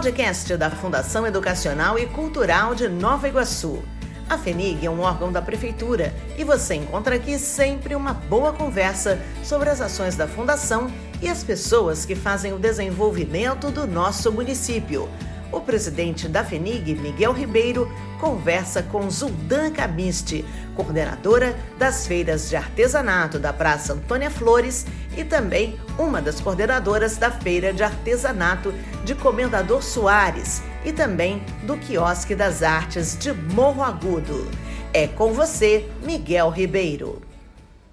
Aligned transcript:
podcast 0.00 0.56
da 0.56 0.70
Fundação 0.70 1.26
Educacional 1.26 1.98
e 1.98 2.06
Cultural 2.06 2.74
de 2.74 2.88
Nova 2.88 3.28
Iguaçu. 3.28 3.82
A 4.30 4.38
FENIG 4.38 4.86
é 4.86 4.90
um 4.90 5.00
órgão 5.00 5.30
da 5.30 5.42
Prefeitura 5.42 6.14
e 6.38 6.42
você 6.42 6.76
encontra 6.76 7.16
aqui 7.16 7.38
sempre 7.38 7.94
uma 7.94 8.14
boa 8.14 8.50
conversa 8.50 9.20
sobre 9.44 9.68
as 9.68 9.78
ações 9.78 10.16
da 10.16 10.26
Fundação 10.26 10.90
e 11.20 11.28
as 11.28 11.44
pessoas 11.44 12.06
que 12.06 12.14
fazem 12.14 12.54
o 12.54 12.58
desenvolvimento 12.58 13.70
do 13.70 13.86
nosso 13.86 14.32
município. 14.32 15.06
O 15.52 15.60
presidente 15.60 16.28
da 16.28 16.44
FENIG, 16.44 16.94
Miguel 16.94 17.32
Ribeiro, 17.32 17.90
conversa 18.20 18.84
com 18.84 19.10
Zuldan 19.10 19.72
Camiste, 19.72 20.44
coordenadora 20.76 21.56
das 21.76 22.06
feiras 22.06 22.48
de 22.48 22.54
artesanato 22.54 23.36
da 23.38 23.52
Praça 23.52 23.94
Antônia 23.94 24.30
Flores 24.30 24.86
e 25.16 25.24
também 25.24 25.76
uma 25.98 26.22
das 26.22 26.40
coordenadoras 26.40 27.16
da 27.16 27.32
Feira 27.32 27.72
de 27.72 27.82
Artesanato 27.82 28.72
de 29.04 29.14
Comendador 29.16 29.82
Soares 29.82 30.62
e 30.84 30.92
também 30.92 31.42
do 31.64 31.76
Quiosque 31.76 32.36
das 32.36 32.62
Artes 32.62 33.18
de 33.18 33.32
Morro 33.32 33.82
Agudo. 33.82 34.46
É 34.92 35.08
com 35.08 35.32
você, 35.32 35.88
Miguel 36.04 36.50
Ribeiro. 36.50 37.22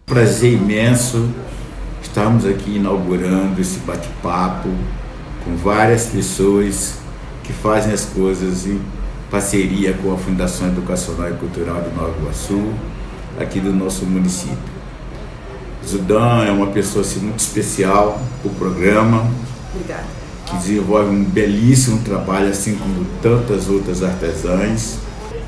Prazer 0.05 0.53
imenso 0.53 1.27
estarmos 2.03 2.45
aqui 2.45 2.75
inaugurando 2.75 3.59
esse 3.59 3.79
bate-papo 3.79 4.69
com 5.43 5.55
várias 5.57 6.05
pessoas 6.07 7.06
que 7.47 7.53
fazem 7.53 7.93
as 7.93 8.03
coisas 8.03 8.67
em 8.67 8.79
parceria 9.31 9.93
com 9.93 10.13
a 10.13 10.17
Fundação 10.17 10.67
Educacional 10.67 11.29
e 11.29 11.33
Cultural 11.35 11.81
de 11.81 11.95
Nova 11.95 12.13
Iguaçu, 12.19 12.61
aqui 13.39 13.61
do 13.61 13.71
nosso 13.71 14.05
município. 14.05 14.57
Zudan 15.87 16.43
é 16.45 16.51
uma 16.51 16.67
pessoa 16.67 17.05
assim, 17.05 17.21
muito 17.21 17.39
especial 17.39 18.21
para 18.41 18.51
o 18.51 18.55
programa, 18.55 19.25
Obrigada. 19.73 20.03
que 20.45 20.57
desenvolve 20.57 21.09
um 21.09 21.23
belíssimo 21.23 21.99
trabalho, 21.99 22.49
assim 22.49 22.75
como 22.75 23.05
tantas 23.21 23.69
outras 23.69 24.03
artesãs. 24.03 24.97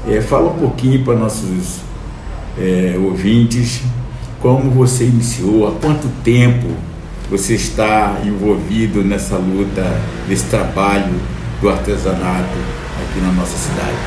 É, 0.07 0.21
fala 0.21 0.51
um 0.51 0.57
pouquinho 0.57 1.03
para 1.03 1.15
nossos 1.15 1.81
é, 2.57 2.95
ouvintes 2.97 3.81
como 4.39 4.71
você 4.71 5.03
iniciou, 5.03 5.67
há 5.67 5.71
quanto 5.73 6.07
tempo 6.23 6.67
você 7.29 7.55
está 7.55 8.21
envolvido 8.25 9.03
nessa 9.03 9.35
luta, 9.35 9.83
nesse 10.29 10.45
trabalho 10.45 11.13
do 11.61 11.69
artesanato 11.69 12.57
aqui 13.03 13.19
na 13.19 13.31
nossa 13.33 13.57
cidade? 13.57 13.97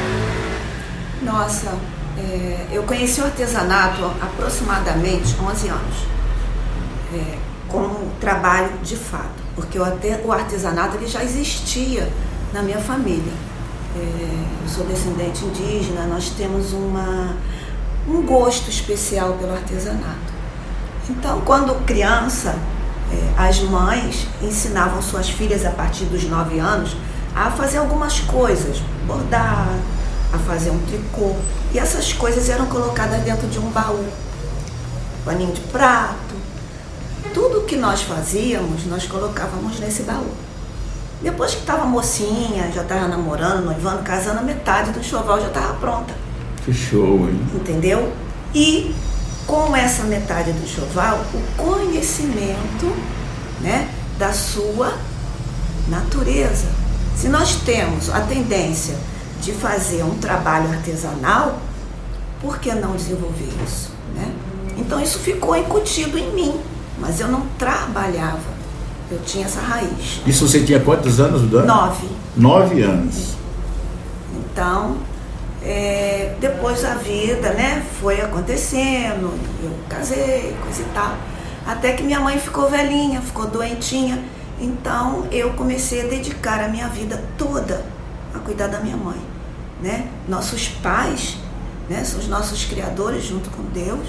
Nossa, 1.22 1.74
é, 2.18 2.66
eu 2.72 2.82
conheci 2.84 3.20
o 3.20 3.24
artesanato 3.24 4.04
aproximadamente 4.20 5.36
11 5.38 5.68
anos, 5.68 5.96
é, 7.14 7.38
como 7.68 8.10
trabalho 8.20 8.70
de 8.82 8.96
fato, 8.96 9.42
porque 9.54 9.78
o, 9.78 9.82
o 10.24 10.32
artesanato 10.32 10.96
ele 10.96 11.06
já 11.06 11.22
existia 11.22 12.10
na 12.52 12.62
minha 12.62 12.78
família. 12.78 13.32
É, 13.94 13.98
eu 14.00 14.68
sou 14.68 14.86
descendente 14.86 15.44
indígena, 15.44 16.06
nós 16.06 16.30
temos 16.30 16.72
uma, 16.72 17.36
um 18.08 18.22
gosto 18.22 18.70
especial 18.70 19.34
pelo 19.34 19.52
artesanato. 19.52 20.32
Então, 21.10 21.42
quando 21.42 21.74
criança, 21.84 22.56
é, 23.12 23.46
as 23.48 23.60
mães 23.60 24.26
ensinavam 24.40 25.02
suas 25.02 25.28
filhas 25.28 25.66
a 25.66 25.70
partir 25.70 26.04
dos 26.06 26.24
9 26.24 26.58
anos 26.58 26.96
a 27.34 27.50
fazer 27.50 27.78
algumas 27.78 28.20
coisas, 28.20 28.82
bordar, 29.06 29.68
a 30.32 30.38
fazer 30.38 30.70
um 30.70 30.78
tricô. 30.80 31.34
E 31.72 31.78
essas 31.78 32.12
coisas 32.12 32.48
eram 32.48 32.66
colocadas 32.66 33.22
dentro 33.22 33.46
de 33.48 33.58
um 33.58 33.70
baú. 33.70 34.04
Paninho 35.24 35.52
de 35.52 35.60
prato. 35.62 36.34
Tudo 37.32 37.62
que 37.62 37.76
nós 37.76 38.02
fazíamos, 38.02 38.84
nós 38.86 39.06
colocávamos 39.06 39.78
nesse 39.78 40.02
baú. 40.02 40.30
Depois 41.22 41.54
que 41.54 41.60
estava 41.60 41.84
mocinha, 41.84 42.70
já 42.74 42.82
estava 42.82 43.06
namorando, 43.06 43.64
noivando, 43.64 44.02
casando, 44.02 44.40
a 44.40 44.42
metade 44.42 44.90
do 44.90 44.98
enxoval 44.98 45.40
já 45.40 45.46
estava 45.46 45.74
pronta. 45.74 46.12
Que 46.64 46.72
show, 46.72 47.28
hein? 47.28 47.40
Entendeu? 47.54 48.12
E 48.54 48.94
com 49.46 49.74
essa 49.74 50.02
metade 50.02 50.52
do 50.52 50.62
enxoval, 50.62 51.20
o 51.32 51.62
conhecimento 51.62 52.92
né, 53.60 53.88
da 54.18 54.32
sua 54.32 54.92
natureza 55.88 56.81
se 57.16 57.28
nós 57.28 57.56
temos 57.56 58.10
a 58.10 58.20
tendência 58.20 58.96
de 59.40 59.52
fazer 59.52 60.02
um 60.04 60.16
trabalho 60.18 60.70
artesanal, 60.70 61.58
por 62.40 62.58
que 62.58 62.72
não 62.74 62.96
desenvolver 62.96 63.48
isso? 63.64 63.90
Né? 64.14 64.32
Então 64.76 65.00
isso 65.00 65.18
ficou 65.18 65.56
incutido 65.56 66.18
em 66.18 66.32
mim, 66.32 66.60
mas 66.98 67.20
eu 67.20 67.28
não 67.28 67.46
trabalhava. 67.58 68.52
Eu 69.10 69.20
tinha 69.26 69.44
essa 69.44 69.60
raiz. 69.60 70.22
Isso 70.26 70.48
você 70.48 70.62
tinha 70.62 70.80
quantos 70.80 71.20
anos, 71.20 71.42
Dani? 71.50 71.66
Nove. 71.66 72.08
Nove 72.34 72.82
anos. 72.82 73.36
Então, 74.34 74.96
é, 75.62 76.34
depois 76.40 76.84
a 76.84 76.94
vida 76.94 77.50
né, 77.50 77.84
foi 78.00 78.20
acontecendo, 78.20 79.32
eu 79.62 79.70
casei, 79.88 80.56
coisa 80.62 80.82
e 80.82 80.86
tal. 80.94 81.16
Até 81.66 81.92
que 81.92 82.02
minha 82.02 82.20
mãe 82.20 82.38
ficou 82.38 82.68
velhinha, 82.68 83.20
ficou 83.20 83.46
doentinha. 83.46 84.22
Então 84.60 85.26
eu 85.30 85.52
comecei 85.54 86.02
a 86.02 86.06
dedicar 86.06 86.60
a 86.62 86.68
minha 86.68 86.88
vida 86.88 87.22
toda 87.36 87.84
a 88.34 88.38
cuidar 88.38 88.68
da 88.68 88.80
minha 88.80 88.96
mãe. 88.96 89.20
Né? 89.80 90.08
Nossos 90.28 90.68
pais 90.68 91.36
né, 91.88 92.04
são 92.04 92.20
os 92.20 92.28
nossos 92.28 92.64
criadores 92.64 93.24
junto 93.24 93.50
com 93.50 93.62
Deus 93.64 94.08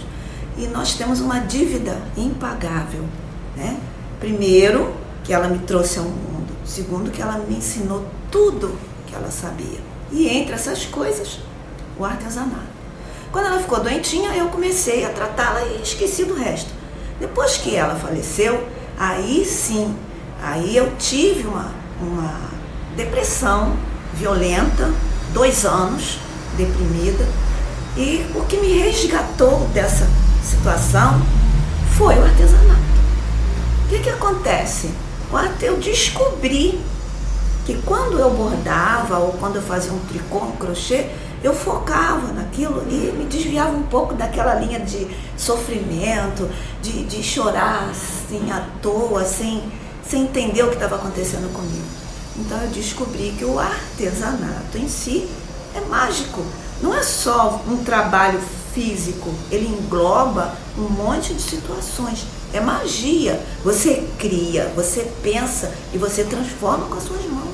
e 0.57 0.67
nós 0.67 0.93
temos 0.95 1.19
uma 1.19 1.39
dívida 1.39 1.97
impagável. 2.15 3.03
Né? 3.55 3.77
Primeiro, 4.19 4.93
que 5.23 5.33
ela 5.33 5.47
me 5.47 5.59
trouxe 5.59 5.99
ao 5.99 6.05
mundo. 6.05 6.53
Segundo, 6.65 7.11
que 7.11 7.21
ela 7.21 7.37
me 7.37 7.55
ensinou 7.55 8.05
tudo 8.31 8.77
que 9.07 9.15
ela 9.15 9.31
sabia. 9.31 9.79
E 10.11 10.27
entre 10.27 10.53
essas 10.53 10.85
coisas, 10.85 11.39
o 11.97 12.05
artesanato. 12.05 12.73
Quando 13.31 13.47
ela 13.47 13.59
ficou 13.59 13.79
doentinha, 13.79 14.29
eu 14.35 14.47
comecei 14.49 15.03
a 15.03 15.09
tratá-la 15.09 15.63
e 15.63 15.81
esqueci 15.81 16.23
do 16.23 16.35
resto. 16.35 16.69
Depois 17.19 17.57
que 17.57 17.75
ela 17.75 17.95
faleceu, 17.95 18.67
aí 18.97 19.43
sim 19.43 19.95
Aí 20.43 20.75
eu 20.75 20.91
tive 20.97 21.47
uma, 21.47 21.71
uma 22.01 22.35
depressão 22.97 23.77
violenta, 24.13 24.91
dois 25.33 25.63
anos 25.63 26.19
deprimida, 26.57 27.25
e 27.95 28.25
o 28.35 28.43
que 28.43 28.57
me 28.57 28.77
resgatou 28.77 29.59
dessa 29.73 30.05
situação 30.43 31.21
foi 31.95 32.15
o 32.15 32.25
artesanato. 32.25 32.81
O 33.85 33.87
que, 33.87 33.99
que 33.99 34.09
acontece? 34.09 34.91
Eu 35.61 35.77
descobri 35.77 36.77
que 37.65 37.81
quando 37.83 38.19
eu 38.19 38.29
bordava 38.29 39.19
ou 39.19 39.31
quando 39.33 39.55
eu 39.55 39.61
fazia 39.61 39.93
um 39.93 39.99
tricô, 39.99 40.39
um 40.39 40.51
crochê, 40.57 41.07
eu 41.41 41.53
focava 41.53 42.33
naquilo 42.33 42.83
e 42.89 43.13
me 43.17 43.25
desviava 43.25 43.71
um 43.71 43.83
pouco 43.83 44.13
daquela 44.13 44.55
linha 44.55 44.81
de 44.81 45.07
sofrimento, 45.37 46.49
de, 46.81 47.05
de 47.05 47.23
chorar 47.23 47.89
assim 47.89 48.51
à 48.51 48.65
toa, 48.81 49.21
assim 49.21 49.63
sem 50.07 50.23
entender 50.23 50.63
o 50.63 50.69
que 50.69 50.75
estava 50.75 50.95
acontecendo 50.95 51.51
comigo. 51.53 51.85
Então 52.37 52.59
eu 52.61 52.69
descobri 52.69 53.33
que 53.37 53.45
o 53.45 53.59
artesanato 53.59 54.77
em 54.77 54.87
si 54.87 55.29
é 55.75 55.81
mágico. 55.81 56.43
Não 56.81 56.93
é 56.93 57.03
só 57.03 57.61
um 57.67 57.83
trabalho 57.83 58.39
físico, 58.73 59.29
ele 59.51 59.67
engloba 59.67 60.55
um 60.77 60.89
monte 60.89 61.33
de 61.33 61.41
situações. 61.41 62.25
É 62.51 62.59
magia. 62.59 63.41
Você 63.63 64.07
cria, 64.17 64.71
você 64.75 65.11
pensa 65.21 65.71
e 65.93 65.97
você 65.97 66.23
transforma 66.23 66.85
com 66.87 66.95
as 66.95 67.03
suas 67.03 67.23
mãos 67.25 67.53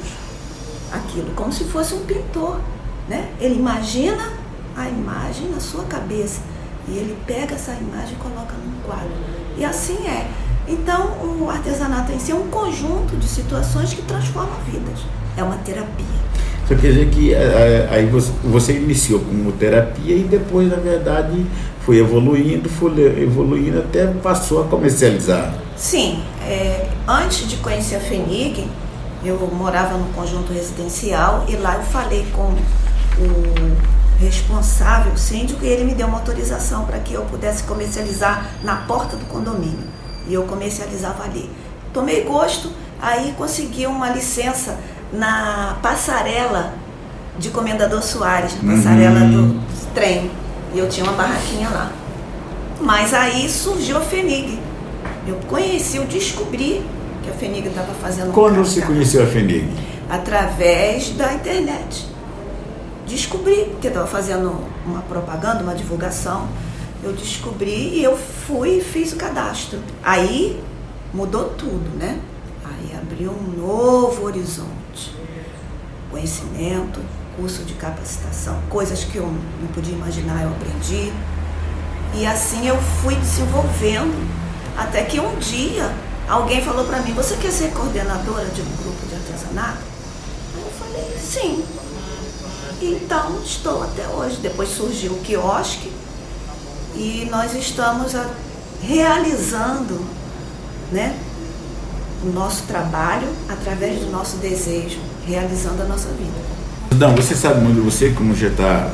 aquilo, 0.92 1.34
como 1.36 1.52
se 1.52 1.66
fosse 1.66 1.94
um 1.94 2.06
pintor. 2.06 2.60
Né? 3.08 3.31
Ele 3.40 3.56
imagina 3.56 4.31
a 4.76 4.88
imagem 4.88 5.50
na 5.50 5.60
sua 5.60 5.84
cabeça 5.86 6.42
e 6.88 6.92
ele 6.92 7.18
pega 7.26 7.56
essa 7.56 7.72
imagem 7.74 8.14
e 8.14 8.18
coloca 8.18 8.54
num 8.54 8.81
quadro. 8.81 9.12
E 9.58 9.66
assim 9.66 10.08
é. 10.08 10.30
Então, 10.69 11.13
o 11.42 11.50
artesanato 11.50 12.12
em 12.12 12.19
si 12.19 12.31
é 12.31 12.36
um 12.36 12.48
conjunto 12.48 13.18
de 13.18 13.27
situações 13.27 13.92
que 13.92 14.04
transformam 14.04 14.56
vidas. 14.71 15.00
É 15.36 15.42
uma 15.42 15.56
terapia. 15.57 16.06
Isso 16.63 16.80
quer 16.80 16.92
dizer 16.92 17.10
que 17.10 17.33
é, 17.33 17.38
é, 17.38 17.88
aí 17.89 18.06
você 18.44 18.74
iniciou 18.74 19.19
como 19.21 19.51
terapia 19.54 20.16
e 20.16 20.21
depois, 20.21 20.69
na 20.69 20.75
verdade, 20.75 21.44
foi 21.83 21.98
evoluindo, 21.98 22.69
foi 22.69 22.92
evoluindo 23.24 23.80
até 23.80 24.06
passou 24.06 24.62
a 24.62 24.68
comercializar. 24.68 25.56
Sim. 25.75 26.21
É, 26.44 26.88
antes 27.07 27.50
de 27.50 27.57
conhecer 27.57 27.95
a 27.95 28.00
FENIG, 28.00 28.68
eu 29.25 29.38
morava 29.51 29.98
no 29.98 30.13
conjunto 30.13 30.54
residencial 30.54 31.45
e 31.50 31.56
lá 31.56 31.77
eu 31.77 31.83
falei 31.83 32.27
com 32.31 32.54
o 33.19 34.24
responsável, 34.24 35.13
o 35.13 35.18
síndico, 35.18 35.65
e 35.65 35.68
ele 35.68 35.83
me 35.83 35.95
deu 35.95 36.06
uma 36.06 36.19
autorização 36.19 36.86
para 36.86 37.00
que 37.00 37.15
eu 37.15 37.24
pudesse 37.24 37.63
comercializar 37.63 38.51
na 38.63 38.75
porta 38.75 39.18
do 39.18 39.25
condomínio 39.25 39.99
e 40.30 40.34
eu 40.34 40.44
comercializava 40.44 41.24
ali. 41.24 41.50
Tomei 41.92 42.24
gosto, 42.24 42.72
aí 43.02 43.34
consegui 43.38 43.88
uma 43.88 44.10
licença 44.10 44.78
na 45.12 45.78
passarela 45.81 46.74
de 47.38 47.50
Comendador 47.50 48.02
Soares, 48.04 48.56
na 48.62 48.76
passarela 48.76 49.22
uhum. 49.22 49.31
do 49.31 49.62
trem. 49.94 50.30
E 50.74 50.80
eu 50.80 50.88
tinha 50.88 51.04
uma 51.04 51.14
barraquinha 51.14 51.68
lá. 51.70 51.92
Mas 52.80 53.14
aí 53.14 53.50
surgiu 53.50 53.98
a 53.98 54.02
FENIG. 54.02 54.60
Eu 55.28 55.36
conheci, 55.48 55.98
eu 55.98 56.06
descobri 56.06 56.86
que 57.24 57.30
a 57.30 57.34
FENIG 57.34 57.68
estava 57.68 57.94
fazendo 57.96 58.32
Quando 58.32 58.58
você 58.58 58.82
conheceu 58.82 59.24
a 59.24 59.28
FENIG? 59.28 59.68
através 60.10 61.10
da 61.10 61.34
internet. 61.34 62.08
Descobri, 63.08 63.66
porque 63.72 63.88
estava 63.88 64.08
fazendo 64.08 64.56
uma 64.86 65.02
propaganda, 65.02 65.64
uma 65.64 65.74
divulgação, 65.75 66.48
eu 67.04 67.13
descobri 67.13 68.00
e 68.00 68.04
eu 68.04 68.18
fui 68.18 68.80
e 68.80 68.84
fiz 68.84 69.13
o 69.13 69.16
cadastro. 69.16 69.80
Aí 70.04 70.62
mudou 71.13 71.50
tudo, 71.51 71.98
né? 71.98 72.19
Aí 72.66 72.96
abriu 72.98 73.31
um 73.31 73.57
novo 73.57 74.25
horizonte. 74.25 75.16
Conhecimento, 76.12 77.00
curso 77.38 77.63
de 77.63 77.74
capacitação, 77.75 78.60
coisas 78.69 79.04
que 79.04 79.18
eu 79.18 79.25
não 79.25 79.68
podia 79.74 79.94
imaginar, 79.94 80.44
eu 80.44 80.50
aprendi. 80.50 81.13
E 82.16 82.25
assim 82.25 82.68
eu 82.68 82.78
fui 83.01 83.16
desenvolvendo, 83.16 84.28
até 84.75 85.04
que 85.04 85.19
um 85.19 85.38
dia 85.38 85.94
alguém 86.28 86.62
falou 86.62 86.86
para 86.86 87.01
mim: 87.01 87.13
Você 87.13 87.36
quer 87.38 87.51
ser 87.51 87.72
coordenadora 87.72 88.46
de 88.46 88.62
um 88.62 88.75
grupo 88.84 89.07
de 89.07 89.16
artesanato? 89.16 89.80
Eu 90.56 90.72
falei: 90.72 91.18
Sim. 91.18 91.63
Então 92.81 93.42
estou 93.44 93.84
até 93.84 94.07
hoje. 94.07 94.38
Depois 94.38 94.69
surgiu 94.69 95.13
o 95.13 95.19
quiosque 95.19 95.92
e 97.00 97.25
nós 97.31 97.56
estamos 97.56 98.13
realizando 98.84 100.01
né, 100.92 101.16
o 102.22 102.30
nosso 102.34 102.63
trabalho 102.63 103.28
através 103.48 104.00
do 104.01 104.12
nosso 104.12 104.36
desejo, 104.38 105.00
realizando 105.25 105.81
a 105.81 105.86
nossa 105.86 106.10
vida. 106.10 106.38
Não, 106.98 107.16
você 107.16 107.34
sabe 107.34 107.62
muito, 107.62 107.81
você 107.81 108.10
como 108.10 108.36
já 108.36 108.48
está 108.48 108.92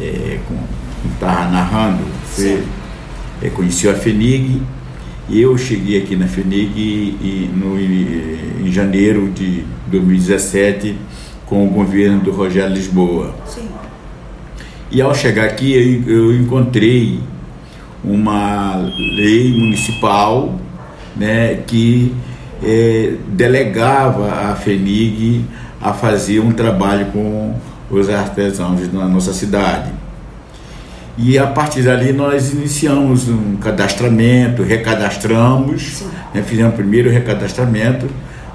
é, 0.00 0.40
tá 1.18 1.46
narrando, 1.50 2.04
você 2.26 2.64
é, 3.42 3.50
conheceu 3.50 3.90
a 3.90 3.94
FENIG 3.94 4.62
e 5.28 5.42
eu 5.42 5.58
cheguei 5.58 6.02
aqui 6.02 6.16
na 6.16 6.26
FENIG 6.26 6.80
e, 6.80 7.50
no, 7.54 7.78
em 7.78 8.72
janeiro 8.72 9.30
de 9.30 9.66
2017 9.88 10.96
com 11.44 11.66
o 11.66 11.70
governo 11.70 12.20
do 12.20 12.30
Rogério 12.30 12.74
Lisboa. 12.74 13.34
Sim. 13.46 13.69
E 14.90 15.00
ao 15.00 15.14
chegar 15.14 15.44
aqui 15.44 16.02
eu, 16.06 16.14
eu 16.14 16.36
encontrei 16.36 17.20
uma 18.02 18.74
lei 19.16 19.52
municipal 19.56 20.58
né, 21.16 21.60
que 21.66 22.12
é, 22.62 23.14
delegava 23.28 24.50
a 24.50 24.56
FENIG 24.56 25.44
a 25.80 25.92
fazer 25.92 26.40
um 26.40 26.50
trabalho 26.50 27.06
com 27.06 27.54
os 27.90 28.10
artesãos 28.10 28.92
na 28.92 29.06
nossa 29.06 29.32
cidade. 29.32 29.92
E 31.16 31.38
a 31.38 31.46
partir 31.46 31.82
dali 31.82 32.12
nós 32.12 32.52
iniciamos 32.52 33.28
um 33.28 33.56
cadastramento, 33.56 34.62
recadastramos, 34.62 36.02
né, 36.34 36.42
fizemos 36.42 36.72
o 36.74 36.76
primeiro 36.76 37.10
recadastramento 37.10 38.08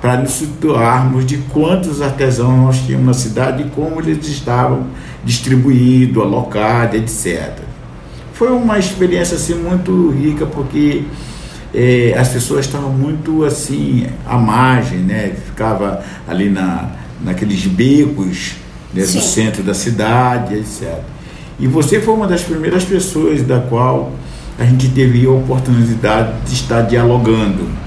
para 0.06 0.18
nos 0.18 0.34
situarmos 0.34 1.26
de 1.26 1.38
quantos 1.52 2.00
artesãos 2.00 2.56
nós 2.56 2.78
tínhamos 2.86 3.08
na 3.08 3.14
cidade 3.16 3.64
e 3.64 3.70
como 3.72 4.00
eles 4.00 4.28
estavam 4.28 4.86
distribuídos, 5.24 6.22
alocados, 6.22 6.94
etc. 6.94 7.52
Foi 8.32 8.52
uma 8.52 8.78
experiência 8.78 9.36
assim 9.36 9.56
muito 9.56 10.12
rica 10.12 10.46
porque 10.46 11.06
eh, 11.74 12.16
as 12.16 12.30
pessoas 12.30 12.68
estavam 12.68 12.92
muito 12.92 13.44
assim 13.44 14.06
à 14.28 14.38
margem, 14.38 15.00
né? 15.00 15.34
Ficava 15.44 16.04
ali 16.28 16.52
na 16.52 16.88
naqueles 17.24 17.66
becos 17.66 18.58
né, 18.94 19.02
do 19.02 19.22
centro 19.22 19.64
da 19.64 19.74
cidade, 19.74 20.54
etc. 20.54 21.00
E 21.60 21.66
você 21.66 22.00
foi 22.00 22.14
uma 22.14 22.28
das 22.28 22.44
primeiras 22.44 22.84
pessoas 22.84 23.42
da 23.42 23.60
qual 23.60 24.12
a 24.60 24.66
gente 24.66 24.88
teve 24.90 25.26
a 25.26 25.32
oportunidade 25.32 26.32
de 26.46 26.54
estar 26.54 26.84
dialogando. 26.84 27.85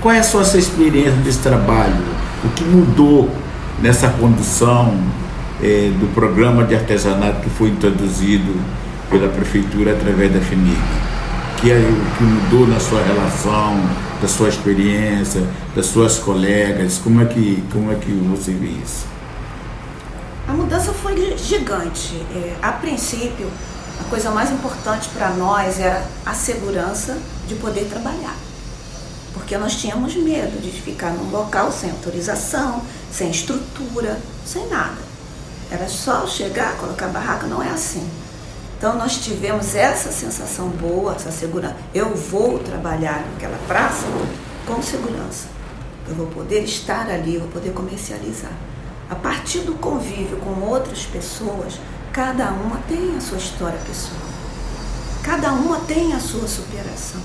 Qual 0.00 0.14
é 0.14 0.18
a 0.18 0.22
sua 0.22 0.42
experiência 0.42 1.12
desse 1.22 1.40
trabalho? 1.40 2.02
O 2.42 2.48
que 2.48 2.64
mudou 2.64 3.28
nessa 3.82 4.08
condução 4.08 4.98
é, 5.62 5.90
do 5.90 6.10
programa 6.14 6.64
de 6.64 6.74
artesanato 6.74 7.42
que 7.42 7.50
foi 7.50 7.68
introduzido 7.68 8.58
pela 9.10 9.28
prefeitura 9.28 9.92
através 9.92 10.32
da 10.32 10.40
FENIG? 10.40 10.80
Que 11.60 11.70
é 11.70 11.76
o 11.76 12.16
que 12.16 12.24
mudou 12.24 12.66
na 12.66 12.80
sua 12.80 13.02
relação, 13.02 13.78
da 14.22 14.26
sua 14.26 14.48
experiência, 14.48 15.46
das 15.76 15.84
suas 15.84 16.18
colegas? 16.18 16.96
Como 16.96 17.20
é 17.20 17.26
que, 17.26 17.62
como 17.70 17.92
é 17.92 17.96
que 17.96 18.10
você 18.10 18.52
vê 18.52 18.68
isso? 18.82 19.04
A 20.48 20.52
mudança 20.52 20.94
foi 20.94 21.36
gigante. 21.36 22.14
É, 22.34 22.54
a 22.62 22.72
princípio, 22.72 23.50
a 24.00 24.04
coisa 24.08 24.30
mais 24.30 24.50
importante 24.50 25.10
para 25.10 25.28
nós 25.28 25.78
era 25.78 26.02
a 26.24 26.32
segurança 26.32 27.18
de 27.46 27.54
poder 27.56 27.84
trabalhar. 27.84 28.49
Porque 29.32 29.56
nós 29.56 29.76
tínhamos 29.76 30.14
medo 30.14 30.60
de 30.60 30.70
ficar 30.70 31.10
num 31.10 31.30
local 31.30 31.70
sem 31.70 31.90
autorização, 31.90 32.82
sem 33.12 33.30
estrutura, 33.30 34.20
sem 34.44 34.66
nada. 34.68 34.98
Era 35.70 35.88
só 35.88 36.26
chegar, 36.26 36.76
colocar 36.78 37.08
barraca, 37.08 37.46
não 37.46 37.62
é 37.62 37.70
assim. 37.70 38.08
Então 38.76 38.96
nós 38.96 39.18
tivemos 39.18 39.74
essa 39.74 40.10
sensação 40.10 40.68
boa, 40.68 41.14
essa 41.14 41.30
segurança. 41.30 41.76
Eu 41.94 42.14
vou 42.14 42.58
trabalhar 42.58 43.24
naquela 43.32 43.58
praça 43.68 44.06
com 44.66 44.82
segurança. 44.82 45.48
Eu 46.08 46.14
vou 46.14 46.26
poder 46.26 46.64
estar 46.64 47.08
ali, 47.08 47.34
eu 47.34 47.42
vou 47.42 47.50
poder 47.50 47.72
comercializar. 47.72 48.52
A 49.08 49.14
partir 49.14 49.60
do 49.60 49.74
convívio 49.74 50.38
com 50.38 50.60
outras 50.62 51.04
pessoas, 51.04 51.78
cada 52.12 52.50
uma 52.50 52.78
tem 52.88 53.16
a 53.16 53.20
sua 53.20 53.38
história 53.38 53.78
pessoal. 53.86 54.20
Cada 55.22 55.52
uma 55.52 55.80
tem 55.80 56.14
a 56.14 56.18
sua 56.18 56.48
superação. 56.48 57.20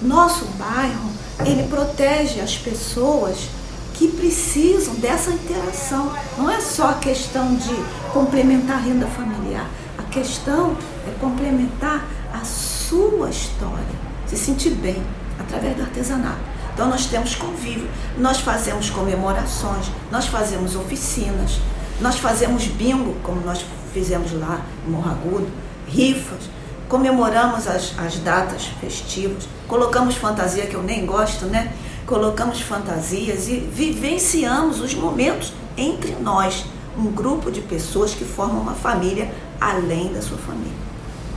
Nosso 0.00 0.44
bairro, 0.58 1.10
ele 1.44 1.68
protege 1.68 2.40
as 2.40 2.56
pessoas 2.56 3.48
que 3.94 4.08
precisam 4.08 4.94
dessa 4.94 5.30
interação. 5.30 6.12
Não 6.36 6.50
é 6.50 6.60
só 6.60 6.90
a 6.90 6.94
questão 6.94 7.54
de 7.54 7.74
complementar 8.12 8.76
a 8.76 8.80
renda 8.80 9.06
familiar. 9.06 9.68
Questão 10.16 10.74
é 11.06 11.10
complementar 11.20 12.06
a 12.32 12.42
sua 12.42 13.28
história, 13.28 13.84
se 14.26 14.34
sentir 14.34 14.70
bem 14.70 15.02
através 15.38 15.76
do 15.76 15.82
artesanato. 15.82 16.40
Então 16.72 16.88
nós 16.88 17.04
temos 17.04 17.34
convívio, 17.34 17.86
nós 18.16 18.40
fazemos 18.40 18.88
comemorações, 18.88 19.90
nós 20.10 20.26
fazemos 20.26 20.74
oficinas, 20.74 21.60
nós 22.00 22.16
fazemos 22.16 22.64
bingo, 22.64 23.14
como 23.22 23.42
nós 23.42 23.62
fizemos 23.92 24.32
lá 24.32 24.62
em 24.86 24.90
Morragudo, 24.90 25.48
rifas, 25.86 26.48
comemoramos 26.88 27.66
as, 27.66 27.92
as 27.98 28.16
datas 28.16 28.64
festivas, 28.80 29.46
colocamos 29.68 30.16
fantasia 30.16 30.66
que 30.66 30.74
eu 30.74 30.82
nem 30.82 31.04
gosto, 31.04 31.46
né? 31.46 31.72
Colocamos 32.06 32.60
fantasias 32.60 33.48
e 33.48 33.56
vivenciamos 33.56 34.80
os 34.80 34.94
momentos 34.94 35.52
entre 35.76 36.12
nós, 36.20 36.64
um 36.96 37.10
grupo 37.10 37.50
de 37.50 37.60
pessoas 37.60 38.14
que 38.14 38.24
formam 38.24 38.60
uma 38.60 38.74
família 38.74 39.30
além 39.60 40.12
da 40.12 40.22
sua 40.22 40.38
família. 40.38 40.72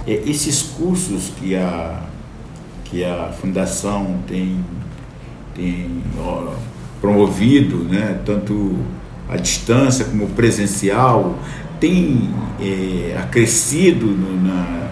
Esses 0.05 0.61
cursos 0.61 1.31
que 1.39 1.55
a, 1.55 2.01
que 2.85 3.03
a 3.03 3.31
Fundação 3.39 4.19
tem, 4.27 4.63
tem 5.55 6.03
ó, 6.19 6.53
promovido, 7.01 7.77
né, 7.77 8.19
tanto 8.25 8.77
a 9.27 9.37
distância 9.37 10.05
como 10.05 10.27
presencial, 10.29 11.37
tem 11.79 12.29
é, 12.59 13.17
acrescido 13.17 14.05
no, 14.07 14.41
na, 14.41 14.89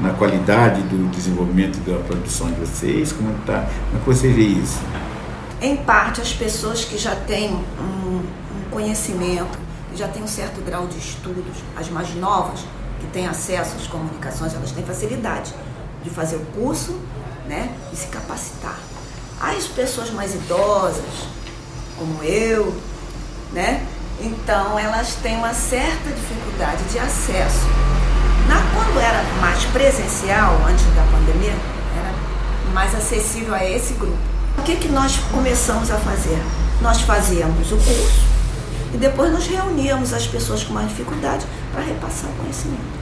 na 0.00 0.10
qualidade 0.10 0.82
do 0.82 1.10
desenvolvimento 1.10 1.78
da 1.80 1.98
produção 2.04 2.50
de 2.50 2.60
vocês? 2.60 3.12
Como, 3.12 3.32
tá, 3.46 3.68
como 3.90 3.96
é 3.96 3.98
que 4.00 4.06
você 4.06 4.28
vê 4.28 4.42
isso? 4.42 4.80
Em 5.60 5.76
parte, 5.76 6.20
as 6.20 6.32
pessoas 6.32 6.84
que 6.84 6.98
já 6.98 7.14
têm 7.14 7.54
um, 7.54 8.16
um 8.16 8.70
conhecimento 8.70 9.66
já 9.96 10.06
têm 10.06 10.22
um 10.22 10.28
certo 10.28 10.60
grau 10.60 10.86
de 10.86 10.98
estudos, 10.98 11.56
as 11.76 11.88
mais 11.88 12.14
novas, 12.14 12.60
que 13.00 13.06
têm 13.08 13.26
acesso 13.26 13.76
às 13.76 13.86
comunicações, 13.86 14.54
elas 14.54 14.70
têm 14.72 14.84
facilidade 14.84 15.54
de 16.04 16.10
fazer 16.10 16.36
o 16.36 16.44
curso 16.46 16.98
né, 17.48 17.74
e 17.92 17.96
se 17.96 18.06
capacitar. 18.08 18.78
As 19.40 19.66
pessoas 19.66 20.10
mais 20.10 20.34
idosas, 20.34 21.28
como 21.98 22.22
eu, 22.22 22.74
né, 23.52 23.84
então 24.20 24.78
elas 24.78 25.14
têm 25.16 25.36
uma 25.36 25.54
certa 25.54 26.10
dificuldade 26.10 26.82
de 26.84 26.98
acesso. 26.98 27.85
Na, 28.48 28.62
quando 28.74 29.00
era 29.00 29.22
mais 29.40 29.64
presencial, 29.66 30.60
antes 30.68 30.84
da 30.94 31.02
pandemia, 31.02 31.54
era 31.98 32.12
mais 32.72 32.94
acessível 32.94 33.54
a 33.54 33.64
esse 33.64 33.94
grupo. 33.94 34.16
O 34.58 34.62
que, 34.62 34.76
que 34.76 34.88
nós 34.88 35.18
começamos 35.32 35.90
a 35.90 35.96
fazer? 35.96 36.38
Nós 36.80 37.00
fazíamos 37.02 37.72
o 37.72 37.76
curso, 37.76 38.20
e 38.94 38.96
depois 38.98 39.32
nós 39.32 39.46
reuníamos 39.46 40.12
as 40.12 40.26
pessoas 40.26 40.62
com 40.62 40.72
mais 40.72 40.88
dificuldade 40.88 41.44
para 41.72 41.82
repassar 41.82 42.30
o 42.30 42.42
conhecimento. 42.42 42.96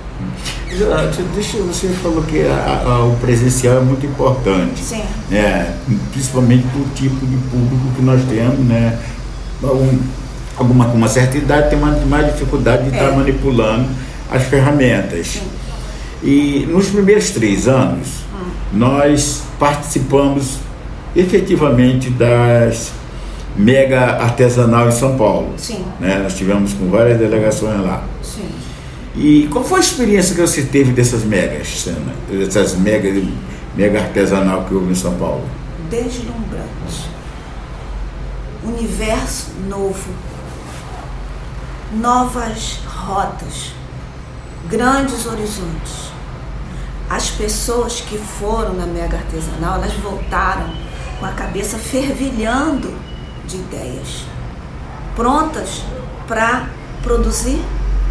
Deixa, 1.35 1.59
você 1.59 1.89
falou 2.03 2.23
que 2.23 2.47
a, 2.47 2.83
a, 2.85 3.05
o 3.05 3.17
presencial 3.17 3.79
é 3.79 3.81
muito 3.81 4.07
importante. 4.07 4.81
Sim. 4.81 5.05
Né? 5.31 5.77
Principalmente 6.13 6.67
para 6.67 6.81
o 6.81 6.85
tipo 6.95 7.27
de 7.27 7.37
público 7.49 7.93
que 7.95 8.03
nós 8.03 8.23
temos, 8.25 8.59
né? 8.61 8.99
Um, 9.63 9.99
alguma 10.57 10.87
com 10.87 10.97
uma 10.97 11.09
certa 11.09 11.37
idade 11.37 11.71
tem 11.71 11.79
mais, 11.79 12.05
mais 12.07 12.33
dificuldade 12.33 12.91
de 12.91 12.97
é. 12.97 13.01
estar 13.01 13.17
manipulando 13.17 13.89
as 14.31 14.45
ferramentas. 14.45 15.41
E 16.23 16.67
nos 16.71 16.89
primeiros 16.89 17.31
três 17.31 17.69
anos, 17.69 18.09
hum. 18.33 18.51
nós 18.73 19.43
participamos 19.59 20.59
efetivamente 21.15 22.11
das 22.11 22.93
mega 23.57 24.23
artesanal 24.23 24.89
em 24.89 24.93
São 24.93 25.17
Paulo. 25.17 25.55
Sim. 25.57 25.85
Né? 26.01 26.19
Nós 26.23 26.35
tivemos 26.37 26.73
com 26.73 26.91
várias 26.91 27.19
delegações 27.19 27.81
lá. 27.81 28.03
Sim. 28.23 28.49
E 29.17 29.49
qual 29.53 29.65
foi 29.65 29.79
a 29.79 29.83
experiência 29.83 30.35
que 30.35 30.41
você 30.41 30.63
teve 30.63 30.93
dessas 30.93 31.25
megas, 31.25 31.69
Sana? 31.83 32.13
Dessas 32.29 32.75
mega, 32.75 33.09
mega 33.77 34.01
artesanal 34.01 34.65
que 34.65 34.75
houve 34.75 34.91
em 34.91 34.95
São 34.95 35.15
Paulo? 35.15 35.45
Deslumbrante. 35.89 37.09
Universo 38.65 39.53
novo. 39.69 40.11
Novas 41.93 42.81
rotas. 42.87 43.73
Grandes 44.69 45.27
horizontes. 45.27 46.13
As 47.09 47.31
pessoas 47.31 48.01
que 48.01 48.17
foram 48.19 48.75
na 48.75 48.87
mega 48.87 49.17
artesanal, 49.19 49.75
elas 49.77 49.93
voltaram 49.95 50.71
com 51.21 51.27
a 51.27 51.33
cabeça 51.33 51.77
fervilhando 51.79 52.93
de 53.47 53.57
ideias, 53.57 54.25
prontas 55.15 55.83
para 56.27 56.67
produzir, 57.03 57.61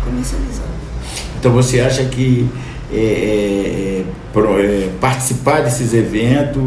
comercializar. 0.05 0.67
Então 1.39 1.51
você 1.51 1.81
acha 1.81 2.05
que 2.05 2.47
é, 2.91 2.95
é, 2.95 4.05
pro- 4.31 4.59
é, 4.59 4.89
participar 5.01 5.63
desses 5.63 5.91
eventos, 5.93 6.61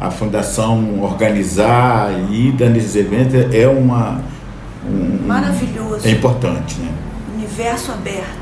a 0.00 0.10
fundação 0.10 1.02
organizar 1.02 2.10
e 2.30 2.48
ir 2.48 2.70
nesses 2.70 2.96
eventos 2.96 3.54
é 3.54 3.68
uma 3.68 4.22
um- 4.88 5.26
Maravilhoso. 5.26 6.08
é 6.08 6.10
importante, 6.10 6.76
né? 6.80 6.90
Universo 7.36 7.92
aberto. 7.92 8.39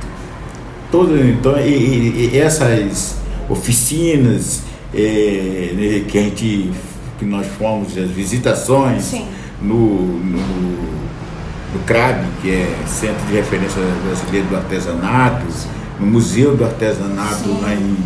Todo, 0.91 1.19
então, 1.19 1.59
e, 1.61 1.69
e- 1.69 2.31
e 2.35 2.39
essas 2.39 3.17
oficinas 3.49 4.63
é, 4.95 5.73
né, 5.75 6.05
que 6.09 6.19
a 6.19 6.23
gente 6.23 6.71
que 7.19 7.25
nós 7.25 7.47
fomos, 7.59 7.99
as 7.99 8.09
visitações 8.11 9.03
Sim. 9.03 9.27
no, 9.61 9.75
no, 9.75 10.39
no 10.39 11.79
CRAB, 11.85 12.25
que 12.41 12.51
é 12.51 12.75
Centro 12.87 13.27
de 13.27 13.35
Referência 13.35 13.83
Brasileiro 14.07 14.47
do 14.47 14.57
Artesanato, 14.57 15.45
no 15.99 16.07
Museu 16.07 16.57
do 16.57 16.65
Artesanato 16.65 17.43
Sim. 17.45 17.59
lá 17.61 17.75
em 17.75 17.97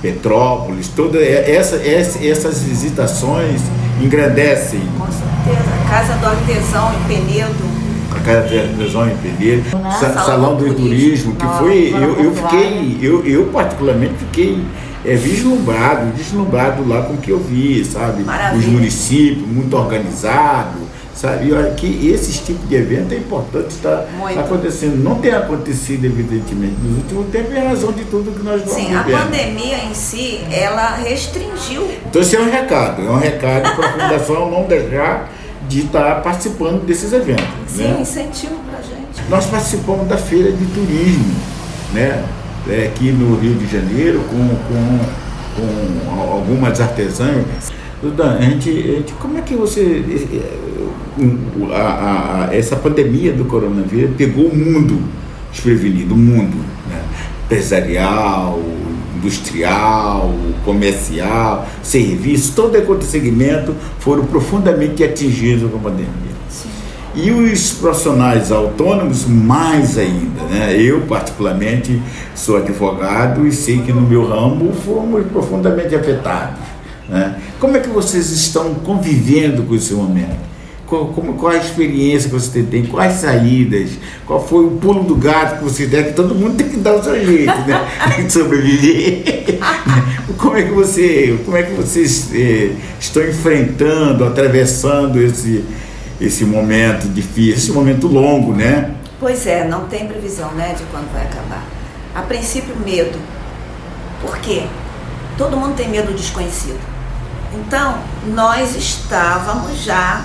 Petrópolis, 0.00 0.88
toda 0.88 1.18
essa, 1.22 1.76
essa- 1.76 2.26
essas 2.26 2.62
visitações 2.62 3.60
engrandecem 4.02 4.80
Com 4.98 5.06
certeza. 5.06 5.68
Casa 5.88 6.14
do 6.14 6.26
Artesão 6.26 6.92
em 6.94 7.04
Penedo. 7.06 7.73
A 8.30 8.38
Artesão 8.38 9.08
em 9.08 9.16
Peneiro, 9.16 9.62
Né? 9.72 9.90
Sa- 10.00 10.24
Salão 10.24 10.56
do 10.56 10.64
do 10.66 10.74
Turismo. 10.74 11.34
Turismo, 11.34 11.34
que 11.36 11.46
foi, 11.58 11.92
eu, 11.94 12.24
eu 12.24 12.34
fiquei, 12.34 12.98
eu, 13.02 13.24
eu 13.26 13.46
particularmente 13.46 14.14
fiquei 14.18 14.62
é, 15.04 15.14
vislumbrado, 15.14 16.10
deslumbrado 16.12 16.86
lá 16.88 17.02
com 17.02 17.14
o 17.14 17.16
que 17.18 17.30
eu 17.30 17.38
vi, 17.38 17.84
sabe? 17.84 18.22
Maravilha. 18.24 18.58
Os 18.58 18.66
municípios, 18.66 19.46
muito 19.46 19.76
organizado, 19.76 20.78
sabe? 21.14 21.48
E 21.48 21.52
olha 21.52 21.70
que 21.72 22.08
esses 22.08 22.38
tipos 22.38 22.66
de 22.68 22.74
evento 22.74 23.12
é 23.12 23.18
importante 23.18 23.68
estar 23.68 24.06
Muito. 24.18 24.38
acontecendo. 24.40 24.96
Não 24.96 25.16
tem 25.16 25.32
acontecido, 25.32 26.04
evidentemente, 26.06 26.74
nos 26.82 26.98
últimos 27.02 27.26
tempos, 27.28 27.54
em 27.54 27.60
razão 27.66 27.92
de 27.92 28.04
tudo 28.04 28.32
que 28.32 28.42
nós 28.42 28.62
estamos 28.62 28.82
Sim, 28.82 28.94
a 28.94 29.02
vivendo. 29.02 29.20
pandemia 29.24 29.76
em 29.84 29.94
si, 29.94 30.40
ela 30.50 30.94
restringiu. 30.96 31.86
Então 32.08 32.22
esse 32.22 32.34
é 32.36 32.40
um 32.40 32.50
recado, 32.50 33.02
é 33.02 33.10
um 33.10 33.18
recado 33.18 33.76
para 33.76 33.86
a 33.86 33.92
Fundação 33.92 34.50
não 34.50 34.64
deixar 34.66 35.30
de 35.68 35.80
estar 35.80 36.22
participando 36.22 36.84
desses 36.86 37.12
eventos. 37.12 37.44
Sim, 37.66 37.82
né? 37.84 37.98
incentivo 38.00 38.54
pra 38.70 38.80
gente. 38.82 39.28
Nós 39.30 39.46
participamos 39.46 40.06
da 40.08 40.16
feira 40.16 40.50
de 40.52 40.64
turismo, 40.66 41.34
né? 41.92 42.24
É, 42.68 42.86
aqui 42.86 43.12
no 43.12 43.36
Rio 43.38 43.54
de 43.54 43.66
Janeiro, 43.66 44.20
com, 44.30 44.48
com, 44.48 44.98
com 45.56 46.20
algumas 46.32 46.80
artesãs. 46.80 47.44
Duda, 48.02 48.32
a 48.38 48.40
gente, 48.42 48.68
a 48.70 48.72
gente- 48.98 49.12
como 49.14 49.38
é 49.38 49.42
que 49.42 49.54
você. 49.54 50.02
um, 51.18 51.72
a- 51.72 51.76
a- 51.76 52.48
a- 52.50 52.54
essa 52.54 52.74
pandemia 52.76 53.32
do 53.32 53.44
coronavírus 53.44 54.16
pegou 54.16 54.46
o 54.46 54.54
mundo 54.56 55.00
desprevenido, 55.52 56.14
o 56.14 56.16
mundo 56.18 56.56
né? 56.90 57.02
empresarial, 57.44 58.58
industrial, 59.24 60.34
comercial, 60.64 61.66
serviço, 61.82 62.52
todo 62.54 62.76
aquele 62.76 63.02
segmento 63.02 63.74
foram 63.98 64.24
profundamente 64.26 65.02
atingidos 65.02 65.70
com 65.70 65.78
a 65.78 65.80
pandemia. 65.80 66.34
Sim. 66.48 66.68
E 67.14 67.30
os 67.30 67.72
profissionais 67.72 68.52
autônomos, 68.52 69.24
mais 69.26 69.96
ainda. 69.96 70.42
Né? 70.50 70.76
Eu, 70.78 71.02
particularmente, 71.02 72.00
sou 72.34 72.56
advogado 72.56 73.46
e 73.46 73.52
sei 73.52 73.78
que 73.80 73.92
no 73.92 74.02
meu 74.02 74.28
ramo 74.28 74.72
fomos 74.84 75.24
profundamente 75.26 75.94
afetados. 75.94 76.58
Né? 77.08 77.36
Como 77.58 77.76
é 77.76 77.80
que 77.80 77.88
vocês 77.88 78.30
estão 78.30 78.74
convivendo 78.74 79.62
com 79.62 79.74
esse 79.74 79.94
momento? 79.94 80.53
Qual, 80.86 81.06
como- 81.08 81.34
qual 81.34 81.52
a 81.52 81.56
experiência 81.56 82.28
que 82.28 82.34
você 82.34 82.62
tem? 82.62 82.84
Quais 82.84 83.14
saídas? 83.14 83.90
Qual 84.26 84.44
foi 84.44 84.64
o 84.66 84.72
pulo 84.72 85.02
do 85.04 85.16
gato 85.16 85.58
que 85.58 85.64
você 85.64 85.86
der? 85.86 86.08
Que 86.08 86.12
todo 86.12 86.34
mundo 86.34 86.56
tem 86.56 86.68
que 86.68 86.76
dar 86.76 86.94
o 86.94 87.02
seu 87.02 87.24
jeito, 87.24 87.58
né? 87.66 87.88
de 88.24 88.32
sobreviver. 88.32 89.58
como 90.36 90.56
é 90.56 90.62
que 90.62 90.72
você, 90.72 91.38
como 91.44 91.56
é 91.56 91.62
que 91.62 91.72
vocês 91.72 92.28
eh, 92.34 92.72
estão 93.00 93.26
enfrentando, 93.26 94.24
atravessando 94.24 95.20
esse 95.20 95.64
esse 96.20 96.44
momento 96.44 97.08
difícil, 97.08 97.54
esse 97.54 97.72
momento 97.72 98.06
longo, 98.06 98.54
né? 98.54 98.94
Pois 99.18 99.46
é, 99.46 99.66
não 99.66 99.86
tem 99.86 100.06
previsão 100.06 100.52
né, 100.52 100.74
de 100.76 100.84
quando 100.84 101.12
vai 101.12 101.22
acabar. 101.22 101.64
A 102.14 102.22
princípio, 102.22 102.74
medo. 102.84 103.18
Por 104.20 104.38
quê? 104.38 104.64
Todo 105.36 105.56
mundo 105.56 105.74
tem 105.74 105.88
medo 105.88 106.08
do 106.08 106.14
desconhecido. 106.14 106.78
Então, 107.52 107.98
nós 108.28 108.76
estávamos 108.76 109.82
já 109.82 110.24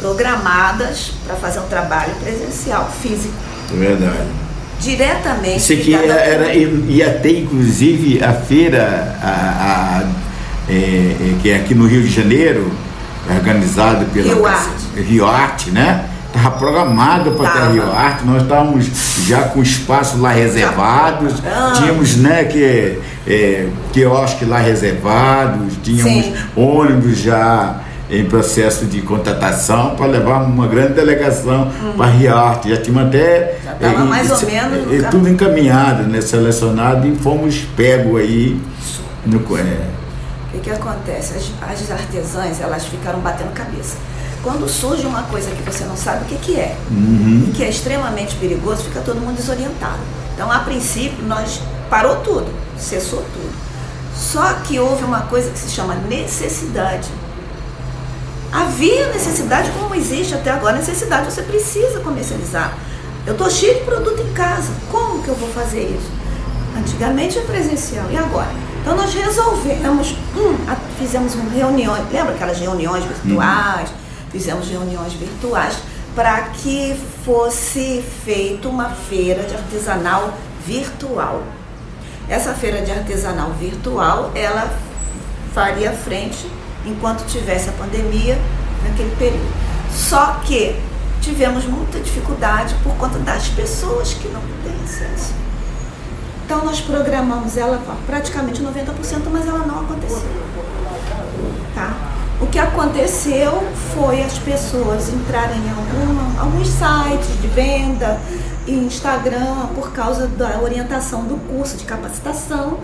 programadas 0.00 1.12
para 1.26 1.36
fazer 1.36 1.60
um 1.60 1.66
trabalho 1.68 2.12
presencial, 2.22 2.90
físico, 3.02 3.34
É 3.72 3.76
verdade. 3.76 4.16
diretamente. 4.80 5.56
Isso 5.58 5.72
aqui 5.74 5.94
era, 5.94 6.14
era- 6.14 6.54
ia 6.54 7.10
ter 7.14 7.40
inclusive 7.42 8.22
a 8.22 8.32
feira 8.32 9.16
a- 9.22 10.02
a- 10.02 10.08
é, 10.68 10.72
é, 10.74 11.36
que 11.42 11.50
é 11.50 11.56
aqui 11.56 11.74
no 11.74 11.86
Rio 11.86 12.02
de 12.02 12.10
Janeiro, 12.10 12.70
organizada 13.28 14.04
pela 14.06 14.34
Rio 14.34 14.46
Arte. 14.46 15.00
Rio 15.02 15.26
Arte, 15.26 15.70
né? 15.70 16.06
Estava 16.32 16.52
programada 16.58 17.30
para 17.32 17.50
ter. 17.50 17.72
Rio 17.72 17.92
Arte, 17.92 18.24
nós 18.24 18.42
estávamos 18.42 18.86
já 19.26 19.42
com 19.48 19.60
espaço 19.62 20.18
lá 20.18 20.30
reservados, 20.30 21.34
Ah. 21.44 21.72
tínhamos 21.76 22.16
né, 22.16 22.44
que, 22.44 22.98
é, 23.26 23.66
quiosque 23.92 24.44
lá 24.44 24.58
reservados, 24.58 25.74
tínhamos 25.82 26.24
Sim. 26.24 26.34
ônibus 26.56 27.18
já 27.18 27.80
em 28.10 28.24
processo 28.24 28.86
de 28.86 29.00
contratação 29.02 29.94
para 29.94 30.06
levar 30.06 30.42
uma 30.42 30.66
grande 30.66 30.94
delegação 30.94 31.70
para 31.96 32.06
a 32.06 32.10
Rio 32.10 32.36
Arte. 32.36 32.70
Já 32.70 32.76
tínhamos 32.82 33.08
até 33.08 33.58
Já 33.64 33.72
tava 33.74 33.94
eh, 34.02 34.04
mais 34.04 34.30
ou 34.30 34.36
se- 34.36 34.46
menos 34.46 34.86
no 34.86 34.94
eh, 34.94 35.08
tudo 35.08 35.28
encaminhado, 35.28 36.02
né, 36.04 36.20
selecionado 36.20 37.06
e 37.06 37.14
fomos 37.16 37.58
pegos 37.76 38.20
aí 38.20 38.60
no, 39.24 39.38
é, 39.56 39.86
O 40.48 40.52
que, 40.52 40.58
que 40.60 40.70
acontece? 40.70 41.34
As, 41.62 41.70
as 41.80 41.90
artesãs, 41.90 42.60
elas 42.60 42.84
ficaram 42.86 43.20
batendo 43.20 43.52
cabeça. 43.52 43.96
Quando 44.42 44.66
surge 44.68 45.06
uma 45.06 45.22
coisa 45.24 45.50
que 45.50 45.62
você 45.62 45.84
não 45.84 45.96
sabe 45.96 46.24
o 46.24 46.28
que, 46.28 46.36
que 46.36 46.56
é, 46.58 46.74
uhum. 46.90 47.44
e 47.48 47.52
que 47.52 47.62
é 47.62 47.68
extremamente 47.68 48.34
perigoso, 48.36 48.84
fica 48.84 49.00
todo 49.00 49.20
mundo 49.20 49.36
desorientado. 49.36 49.98
Então, 50.34 50.50
a 50.50 50.60
princípio, 50.60 51.22
nós 51.26 51.60
parou 51.90 52.16
tudo, 52.16 52.46
cessou 52.78 53.20
tudo. 53.20 53.52
Só 54.16 54.54
que 54.64 54.78
houve 54.78 55.04
uma 55.04 55.20
coisa 55.22 55.50
que 55.50 55.58
se 55.58 55.70
chama 55.70 55.94
necessidade. 56.08 57.08
Havia 58.52 59.08
necessidade, 59.08 59.70
como 59.70 59.94
existe 59.94 60.34
até 60.34 60.50
agora 60.50 60.76
necessidade, 60.76 61.32
você 61.32 61.42
precisa 61.42 62.00
comercializar. 62.00 62.76
Eu 63.24 63.32
estou 63.32 63.48
cheio 63.48 63.78
de 63.78 63.84
produto 63.84 64.20
em 64.20 64.32
casa, 64.32 64.72
como 64.90 65.22
que 65.22 65.28
eu 65.28 65.36
vou 65.36 65.48
fazer 65.50 65.82
isso? 65.82 66.10
Antigamente 66.76 67.38
é 67.38 67.42
presencial, 67.42 68.06
e 68.10 68.16
agora? 68.16 68.50
Então 68.80 68.96
nós 68.96 69.12
resolvemos, 69.14 70.16
hum, 70.36 70.56
fizemos 70.98 71.34
reuniões, 71.54 72.02
lembra 72.10 72.34
aquelas 72.34 72.58
reuniões 72.58 73.04
virtuais? 73.04 73.90
Fizemos 74.32 74.68
reuniões 74.68 75.12
virtuais 75.12 75.76
para 76.16 76.40
que 76.42 76.98
fosse 77.24 78.02
feita 78.24 78.68
uma 78.68 78.88
feira 78.90 79.44
de 79.44 79.54
artesanal 79.54 80.34
virtual. 80.66 81.42
Essa 82.28 82.54
feira 82.54 82.82
de 82.82 82.90
artesanal 82.90 83.50
virtual, 83.52 84.32
ela 84.34 84.70
faria 85.52 85.92
frente 85.92 86.46
enquanto 86.86 87.26
tivesse 87.26 87.68
a 87.68 87.72
pandemia 87.72 88.38
naquele 88.82 89.14
período. 89.16 89.52
Só 89.92 90.40
que 90.44 90.76
tivemos 91.20 91.64
muita 91.64 92.00
dificuldade 92.00 92.74
por 92.82 92.94
conta 92.96 93.18
das 93.18 93.48
pessoas 93.48 94.14
que 94.14 94.28
não 94.28 94.40
têm 94.62 94.74
acesso. 94.84 95.32
Então 96.44 96.64
nós 96.64 96.80
programamos 96.80 97.56
ela 97.56 97.80
praticamente 98.06 98.62
90%, 98.62 98.72
mas 99.30 99.46
ela 99.46 99.66
não 99.66 99.80
aconteceu. 99.80 100.28
Tá? 101.74 101.94
O 102.40 102.46
que 102.46 102.58
aconteceu 102.58 103.62
foi 103.94 104.22
as 104.22 104.38
pessoas 104.38 105.08
entrarem 105.10 105.58
em 105.58 106.40
alguns 106.40 106.68
sites 106.68 107.40
de 107.40 107.48
venda 107.48 108.18
Instagram 108.66 109.66
por 109.74 109.92
causa 109.92 110.26
da 110.26 110.58
orientação 110.60 111.24
do 111.24 111.36
curso 111.48 111.76
de 111.76 111.84
capacitação 111.84 112.78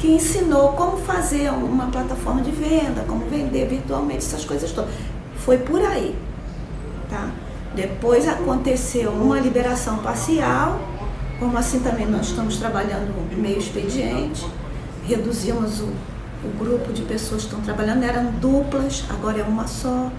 que 0.00 0.08
ensinou 0.10 0.72
como 0.72 0.96
fazer 0.96 1.50
uma 1.50 1.86
plataforma 1.88 2.40
de 2.40 2.50
venda, 2.50 3.04
como 3.06 3.26
vender 3.26 3.68
virtualmente, 3.68 4.24
essas 4.24 4.46
coisas 4.46 4.72
todas. 4.72 4.90
Foi 5.36 5.58
por 5.58 5.80
aí. 5.82 6.16
tá? 7.10 7.28
Depois 7.74 8.26
aconteceu 8.26 9.10
uma 9.10 9.38
liberação 9.38 9.98
parcial, 9.98 10.80
como 11.38 11.56
assim 11.56 11.80
também 11.80 12.06
nós 12.06 12.28
estamos 12.28 12.56
trabalhando 12.56 13.14
meio 13.36 13.58
expediente, 13.58 14.46
reduzimos 15.04 15.80
o, 15.80 15.88
o 16.44 16.58
grupo 16.58 16.92
de 16.94 17.02
pessoas 17.02 17.42
que 17.42 17.48
estão 17.48 17.60
trabalhando, 17.60 18.02
eram 18.02 18.32
duplas, 18.40 19.04
agora 19.10 19.40
é 19.40 19.42
uma 19.42 19.66
só. 19.66 20.10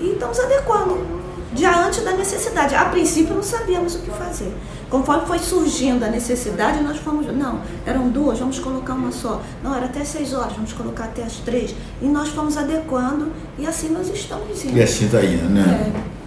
E 0.00 0.12
estamos 0.12 0.38
adequando 0.38 1.21
diante 1.54 2.00
da 2.00 2.12
necessidade. 2.12 2.74
A 2.74 2.86
princípio 2.86 3.34
não 3.34 3.42
sabíamos 3.42 3.94
o 3.94 3.98
que 4.00 4.10
fazer. 4.10 4.52
Conforme 4.88 5.26
foi 5.26 5.38
surgindo 5.38 6.04
a 6.04 6.08
necessidade, 6.08 6.82
nós 6.82 6.98
fomos, 6.98 7.26
não, 7.34 7.62
eram 7.86 8.10
duas, 8.10 8.38
vamos 8.38 8.58
colocar 8.58 8.94
uma 8.94 9.10
só. 9.10 9.40
Não, 9.62 9.74
era 9.74 9.86
até 9.86 10.04
seis 10.04 10.34
horas, 10.34 10.52
vamos 10.52 10.72
colocar 10.72 11.04
até 11.04 11.22
as 11.22 11.36
três. 11.36 11.74
E 12.00 12.06
nós 12.06 12.28
fomos 12.28 12.56
adequando 12.56 13.32
e 13.58 13.66
assim 13.66 13.88
nós 13.88 14.08
estamos 14.08 14.64
indo. 14.64 14.76
E 14.76 14.82
assim 14.82 15.06
está 15.06 15.24
indo, 15.24 15.48
né? 15.48 15.92
É. 16.08 16.22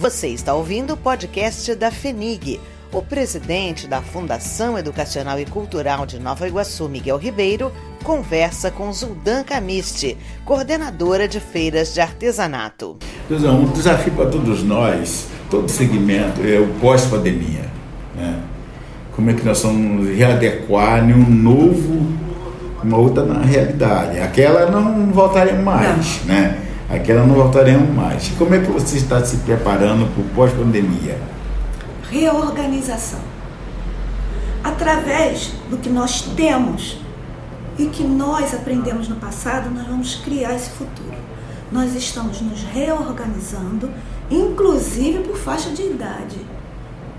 Você 0.00 0.28
está 0.28 0.54
ouvindo 0.54 0.94
o 0.94 0.96
podcast 0.96 1.74
da 1.74 1.90
FENIG. 1.90 2.58
O 2.92 3.00
presidente 3.00 3.86
da 3.86 4.02
Fundação 4.02 4.76
Educacional 4.76 5.38
e 5.38 5.46
Cultural 5.46 6.04
de 6.04 6.18
Nova 6.18 6.48
Iguaçu, 6.48 6.88
Miguel 6.88 7.18
Ribeiro, 7.18 7.70
conversa 8.02 8.68
com 8.68 8.92
Zuldan 8.92 9.44
Camiste, 9.44 10.18
coordenadora 10.44 11.28
de 11.28 11.38
feiras 11.38 11.94
de 11.94 12.00
artesanato. 12.00 12.96
Um 13.30 13.66
desafio 13.66 14.12
para 14.14 14.26
todos 14.26 14.64
nós, 14.64 15.28
todo 15.48 15.70
segmento, 15.70 16.40
é 16.44 16.58
o 16.58 16.66
pós-pandemia. 16.80 17.70
Né? 18.16 18.40
Como 19.14 19.30
é 19.30 19.34
que 19.34 19.44
nós 19.44 19.62
vamos 19.62 20.08
readequar 20.08 21.08
em 21.08 21.12
um 21.14 21.30
novo, 21.30 22.12
uma 22.82 22.96
outra 22.96 23.40
realidade. 23.40 24.18
Aquela 24.18 24.68
não 24.68 25.12
voltaremos 25.12 25.62
mais, 25.62 26.20
não. 26.24 26.34
né? 26.34 26.58
Aquela 26.88 27.24
não 27.24 27.36
voltaremos 27.36 27.88
mais. 27.94 28.32
Como 28.36 28.52
é 28.52 28.58
que 28.58 28.68
você 28.68 28.96
está 28.96 29.24
se 29.24 29.36
preparando 29.36 30.12
para 30.12 30.22
o 30.22 30.24
pós-pandemia? 30.34 31.16
Reorganização. 32.10 33.20
Através 34.64 35.52
do 35.70 35.78
que 35.78 35.88
nós 35.88 36.22
temos 36.36 36.98
e 37.78 37.86
que 37.86 38.02
nós 38.02 38.52
aprendemos 38.52 39.08
no 39.08 39.16
passado, 39.16 39.70
nós 39.70 39.86
vamos 39.86 40.16
criar 40.16 40.54
esse 40.54 40.70
futuro. 40.70 41.16
Nós 41.70 41.94
estamos 41.94 42.40
nos 42.40 42.64
reorganizando, 42.64 43.90
inclusive 44.28 45.20
por 45.20 45.36
faixa 45.36 45.70
de 45.70 45.82
idade, 45.82 46.36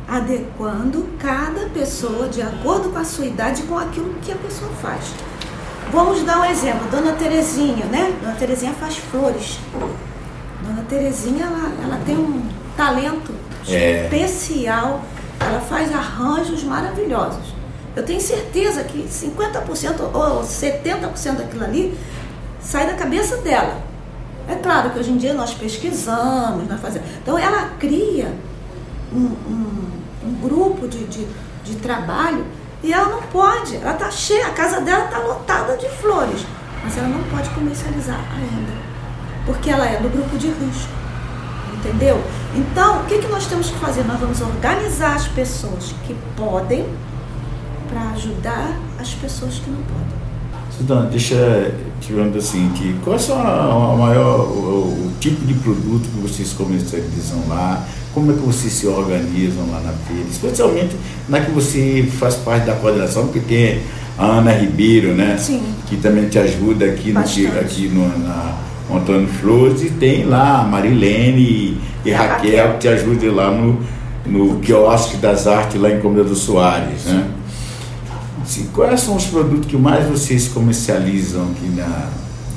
adequando 0.07 1.07
cada 1.17 1.69
pessoa 1.69 2.27
de 2.27 2.41
acordo 2.41 2.89
com 2.89 2.99
a 2.99 3.05
sua 3.05 3.25
idade 3.25 3.63
com 3.63 3.77
aquilo 3.77 4.13
que 4.21 4.31
a 4.33 4.35
pessoa 4.35 4.69
faz. 4.81 5.13
Vamos 5.89 6.21
dar 6.23 6.41
um 6.41 6.45
exemplo, 6.45 6.89
Dona 6.91 7.13
Terezinha, 7.13 7.85
né? 7.85 8.13
Dona 8.21 8.35
Terezinha 8.35 8.73
faz 8.73 8.97
flores. 8.97 9.57
Dona 10.65 10.83
Terezinha, 10.89 11.45
ela, 11.45 11.71
ela 11.81 12.01
tem 12.05 12.17
um 12.17 12.43
talento 12.75 13.33
é. 13.67 14.03
especial, 14.03 15.01
ela 15.39 15.61
faz 15.61 15.93
arranjos 15.93 16.63
maravilhosos. 16.63 17.53
Eu 17.95 18.03
tenho 18.03 18.21
certeza 18.21 18.83
que 18.83 19.03
50% 19.03 19.99
ou 20.13 20.41
70% 20.43 21.35
daquilo 21.37 21.63
ali 21.63 21.97
sai 22.61 22.87
da 22.87 22.93
cabeça 22.93 23.37
dela. 23.37 23.81
É 24.47 24.55
claro 24.55 24.91
que 24.91 24.99
hoje 24.99 25.11
em 25.11 25.17
dia 25.17 25.33
nós 25.33 25.53
pesquisamos, 25.53 26.67
nós 26.67 26.79
fazemos. 26.79 27.07
Então 27.21 27.37
ela 27.37 27.71
cria 27.79 28.33
um, 29.13 29.19
um, 29.19 29.91
um 30.25 30.33
grupo 30.41 30.87
de, 30.87 31.05
de, 31.05 31.27
de, 31.63 31.75
trabalho 31.75 32.45
e 32.81 32.93
ela 32.93 33.09
não 33.09 33.21
pode, 33.23 33.75
ela 33.75 33.93
está 33.93 34.09
cheia, 34.09 34.47
a 34.47 34.51
casa 34.51 34.81
dela 34.81 35.05
está 35.05 35.19
lotada 35.19 35.77
de 35.77 35.87
flores, 35.89 36.45
mas 36.83 36.97
ela 36.97 37.07
não 37.07 37.23
pode 37.23 37.49
comercializar 37.51 38.19
ainda, 38.33 38.71
porque 39.45 39.69
ela 39.69 39.85
é 39.85 39.97
do 39.97 40.09
grupo 40.09 40.37
de 40.37 40.47
risco. 40.47 40.91
Entendeu? 41.73 42.21
Então, 42.55 43.01
o 43.01 43.05
que, 43.05 43.19
que 43.19 43.27
nós 43.27 43.47
temos 43.47 43.69
que 43.69 43.77
fazer? 43.79 44.03
Nós 44.03 44.19
vamos 44.19 44.41
organizar 44.41 45.15
as 45.15 45.27
pessoas 45.27 45.93
que 46.05 46.15
podem 46.35 46.85
para 47.89 48.09
ajudar 48.11 48.77
as 48.99 49.13
pessoas 49.13 49.59
que 49.59 49.69
não 49.69 49.81
podem. 49.83 50.21
Suzana, 50.77 51.09
deixa 51.09 51.73
te 51.99 52.13
perguntar 52.13 52.39
assim, 52.39 52.71
que 52.75 52.95
qual 53.03 53.15
é 53.15 53.31
a 53.31 53.95
maior, 53.97 54.39
o, 54.39 55.07
o, 55.07 55.11
tipo 55.19 55.45
de 55.45 55.53
produto 55.55 56.09
que 56.09 56.19
vocês 56.21 56.53
comercializam 56.53 57.47
lá? 57.47 57.85
Como 58.13 58.31
é 58.31 58.33
que 58.33 58.41
vocês 58.41 58.73
se 58.73 58.87
organizam 58.87 59.69
lá 59.71 59.79
na 59.81 59.93
feira? 59.93 60.27
Especialmente 60.29 60.95
na 61.29 61.41
que 61.41 61.51
você 61.51 62.09
faz 62.19 62.35
parte 62.35 62.65
da 62.65 62.75
coordenação, 62.75 63.27
porque 63.27 63.39
tem 63.39 63.81
a 64.17 64.25
Ana 64.25 64.51
Ribeiro, 64.51 65.13
né? 65.13 65.37
Sim. 65.37 65.61
Que 65.87 65.97
também 65.97 66.27
te 66.27 66.39
ajuda 66.39 66.85
aqui, 66.85 67.11
no, 67.11 67.19
aqui 67.19 67.87
no, 67.87 68.17
na 68.19 68.57
Antônio 68.97 69.27
Flores, 69.27 69.81
e 69.83 69.89
tem 69.89 70.25
lá 70.25 70.61
a 70.61 70.63
Marilene 70.63 71.81
e, 72.05 72.11
Raquel, 72.11 72.73
que 72.73 72.79
te 72.79 72.87
ajudam 72.87 73.35
lá 73.35 73.51
no, 73.51 73.79
no 74.25 74.59
quiosque 74.59 75.17
das 75.17 75.47
artes 75.47 75.79
lá 75.79 75.89
em 75.89 75.99
Comida 75.99 76.23
do 76.23 76.35
Soares, 76.35 77.05
né? 77.05 77.29
Assim, 78.41 78.69
quais 78.73 78.99
são 79.01 79.15
os 79.15 79.25
produtos 79.25 79.67
que 79.67 79.77
mais 79.77 80.07
vocês 80.07 80.47
comercializam 80.47 81.51
aqui 81.51 81.67
na, 81.67 82.09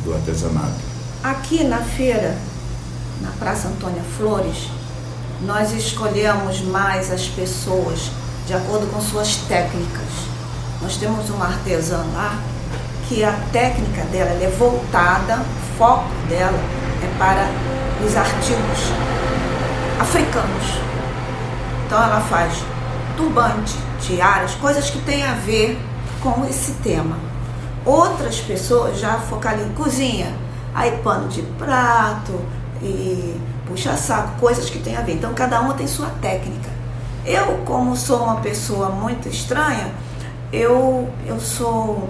do 0.04 0.14
artesanato? 0.14 0.74
Aqui 1.22 1.62
na 1.64 1.78
feira, 1.78 2.36
na 3.20 3.30
Praça 3.38 3.68
Antônia 3.68 4.02
Flores, 4.16 4.68
nós 5.46 5.72
escolhemos 5.72 6.62
mais 6.62 7.12
as 7.12 7.28
pessoas 7.28 8.10
de 8.46 8.54
acordo 8.54 8.86
com 8.92 9.00
suas 9.00 9.36
técnicas. 9.48 10.08
Nós 10.82 10.96
temos 10.96 11.30
uma 11.30 11.46
artesã 11.46 12.04
lá 12.14 12.38
que 13.08 13.22
a 13.22 13.32
técnica 13.52 14.02
dela 14.04 14.30
é 14.30 14.50
voltada, 14.58 15.40
foco 15.76 16.08
dela 16.28 16.58
é 17.02 17.18
para 17.18 17.48
os 18.04 18.16
artigos 18.16 18.92
africanos. 20.00 20.80
Então 21.86 22.02
ela 22.02 22.20
faz 22.20 22.62
turbante, 23.16 23.74
tiaras, 24.00 24.54
coisas 24.56 24.90
que 24.90 24.98
têm 25.00 25.24
a 25.24 25.34
ver 25.34 25.78
com 26.22 26.44
esse 26.46 26.72
tema. 26.82 27.16
Outras 27.84 28.40
pessoas 28.40 28.98
já 28.98 29.18
focalizam 29.18 29.70
em 29.70 29.74
cozinha, 29.74 30.34
aí 30.74 30.98
pano 31.02 31.28
de 31.28 31.42
prato 31.42 32.40
e 32.82 33.38
puxa-saco, 33.66 34.40
coisas 34.40 34.70
que 34.70 34.78
têm 34.78 34.96
a 34.96 35.02
ver. 35.02 35.14
Então 35.14 35.34
cada 35.34 35.60
uma 35.60 35.74
tem 35.74 35.86
sua 35.86 36.08
técnica. 36.20 36.70
Eu, 37.24 37.62
como 37.64 37.96
sou 37.96 38.22
uma 38.22 38.36
pessoa 38.36 38.90
muito 38.90 39.28
estranha, 39.28 39.92
eu, 40.52 41.08
eu 41.26 41.40
sou 41.40 42.08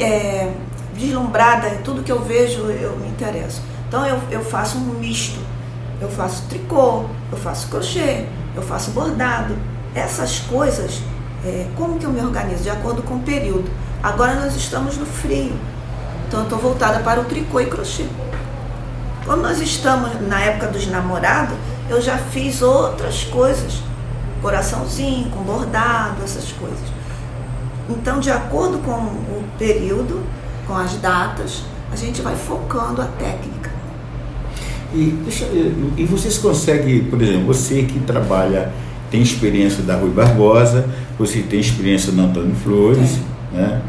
é, 0.00 0.52
deslumbrada, 0.94 1.70
tudo 1.84 2.02
que 2.02 2.12
eu 2.12 2.20
vejo 2.20 2.62
eu 2.70 2.96
me 2.96 3.08
interesso. 3.08 3.62
Então 3.88 4.06
eu, 4.06 4.20
eu 4.30 4.44
faço 4.44 4.78
um 4.78 4.98
misto. 4.98 5.40
Eu 6.00 6.08
faço 6.08 6.42
tricô, 6.48 7.04
eu 7.30 7.38
faço 7.38 7.68
crochê, 7.68 8.26
eu 8.56 8.62
faço 8.62 8.90
bordado, 8.90 9.56
essas 9.94 10.40
coisas, 10.40 11.00
é, 11.44 11.66
como 11.76 11.98
que 11.98 12.04
eu 12.04 12.10
me 12.10 12.20
organizo? 12.20 12.62
De 12.62 12.70
acordo 12.70 13.02
com 13.02 13.14
o 13.14 13.20
período. 13.20 13.70
Agora 14.02 14.34
nós 14.34 14.56
estamos 14.56 14.96
no 14.96 15.06
frio, 15.06 15.52
então 16.26 16.40
eu 16.40 16.44
estou 16.44 16.58
voltada 16.58 17.00
para 17.00 17.20
o 17.20 17.24
tricô 17.24 17.60
e 17.60 17.66
crochê. 17.66 18.06
Quando 19.24 19.42
nós 19.42 19.60
estamos 19.60 20.20
na 20.26 20.40
época 20.40 20.66
dos 20.68 20.86
namorados, 20.88 21.56
eu 21.88 22.00
já 22.00 22.18
fiz 22.18 22.62
outras 22.62 23.24
coisas, 23.24 23.80
coraçãozinho, 24.40 25.30
com 25.30 25.42
bordado, 25.42 26.24
essas 26.24 26.50
coisas. 26.52 26.92
Então, 27.88 28.18
de 28.18 28.30
acordo 28.30 28.78
com 28.78 28.92
o 28.92 29.44
período, 29.58 30.24
com 30.72 30.78
as 30.78 30.94
datas, 30.94 31.62
a 31.92 31.96
gente 31.96 32.22
vai 32.22 32.34
focando 32.34 33.02
a 33.02 33.04
técnica. 33.04 33.70
E, 34.94 35.14
deixa, 35.22 35.44
e 35.96 36.04
vocês 36.06 36.38
conseguem, 36.38 37.04
por 37.04 37.20
exemplo, 37.20 37.46
você 37.46 37.82
que 37.82 38.00
trabalha 38.00 38.72
tem 39.10 39.20
experiência 39.20 39.82
da 39.82 39.96
Rui 39.96 40.08
Barbosa, 40.08 40.86
você 41.18 41.40
tem 41.40 41.60
experiência 41.60 42.10
do 42.10 42.22
Antônio 42.22 42.54
Flores, 42.54 43.18
né? 43.52 43.82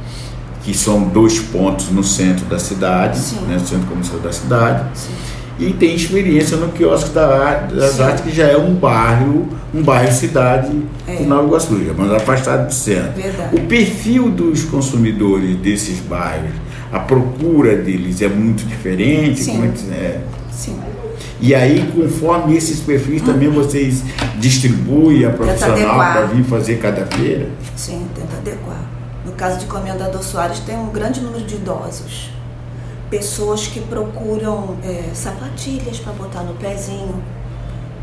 que 0.62 0.78
são 0.78 1.04
dois 1.08 1.40
pontos 1.40 1.90
no 1.90 2.04
centro 2.04 2.46
da 2.46 2.60
cidade, 2.60 3.18
né? 3.48 3.54
no 3.54 3.66
centro 3.66 3.88
comercial 3.88 4.20
da 4.20 4.34
cidade. 4.34 4.84
Sim. 4.94 5.14
E 5.60 5.72
tem 5.72 5.96
experiência 5.96 6.58
no 6.58 6.70
quiosque 6.70 7.12
da, 7.12 7.60
das 7.60 7.94
Sim. 7.94 8.04
artes, 8.04 8.24
que 8.26 8.36
já 8.36 8.48
é 8.48 8.58
um 8.58 8.74
bairro, 8.74 9.48
um 9.74 9.82
bairro 9.82 10.12
cidade 10.12 10.72
é. 11.08 11.16
de 11.16 11.24
Nova 11.24 11.48
Iguaçu, 11.48 11.80
mas 11.98 12.12
afastado 12.12 12.68
do 12.68 12.74
centro. 12.74 13.14
Verdade. 13.14 13.56
O 13.56 13.62
perfil 13.62 14.30
dos 14.30 14.64
consumidores 14.64 15.56
desses 15.58 16.00
bairros, 16.00 16.52
a 16.94 17.00
procura 17.00 17.76
deles 17.76 18.22
é 18.22 18.30
muito 18.30 18.64
diferente? 18.68 19.44
Sim. 19.44 19.52
Como 19.54 19.66
é 19.66 19.70
que, 19.70 19.92
é? 19.92 20.22
Sim. 20.52 20.80
E 21.42 21.56
aí, 21.56 21.92
conforme 21.92 22.56
esses 22.56 22.82
perfis, 22.82 23.24
também 23.24 23.50
vocês 23.50 24.04
distribuem 24.40 25.26
a 25.26 25.32
profissional 25.32 25.98
para 25.98 26.26
vir 26.28 26.44
fazer 26.44 26.78
cada 26.78 27.06
feira? 27.08 27.50
Sim, 27.76 28.08
tenta 28.14 28.38
adequar. 28.38 28.86
No 29.26 29.32
caso 29.32 29.60
de 29.60 29.66
Comendador 29.66 30.22
Soares, 30.22 30.60
tem 30.60 30.78
um 30.78 30.90
grande 30.90 31.20
número 31.20 31.44
de 31.44 31.56
idosos. 31.56 32.30
Pessoas 33.10 33.66
que 33.66 33.80
procuram 33.82 34.78
é, 34.84 35.10
sapatilhas 35.16 36.00
para 36.00 36.14
botar 36.14 36.44
no 36.44 36.54
pezinho. 36.54 37.24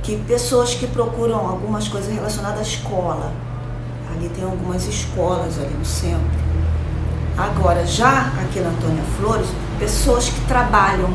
Que 0.03 0.17
pessoas 0.17 0.75
que 0.75 0.89
procuram 0.89 1.39
algumas 1.39 1.87
coisas 1.87 2.13
relacionadas 2.13 2.59
à 2.59 2.63
escola. 2.63 3.33
Ali 4.13 4.29
tem 4.31 4.43
algumas 4.43 4.87
escolas 4.89 5.59
ali 5.59 5.75
no 5.79 5.85
centro. 5.85 6.50
Agora, 7.37 7.87
já 7.87 8.31
aqui 8.41 8.61
na 8.61 8.71
Antônia 8.71 9.03
Flores, 9.19 9.47
pessoas 9.79 10.29
que 10.29 10.41
trabalham 10.43 11.11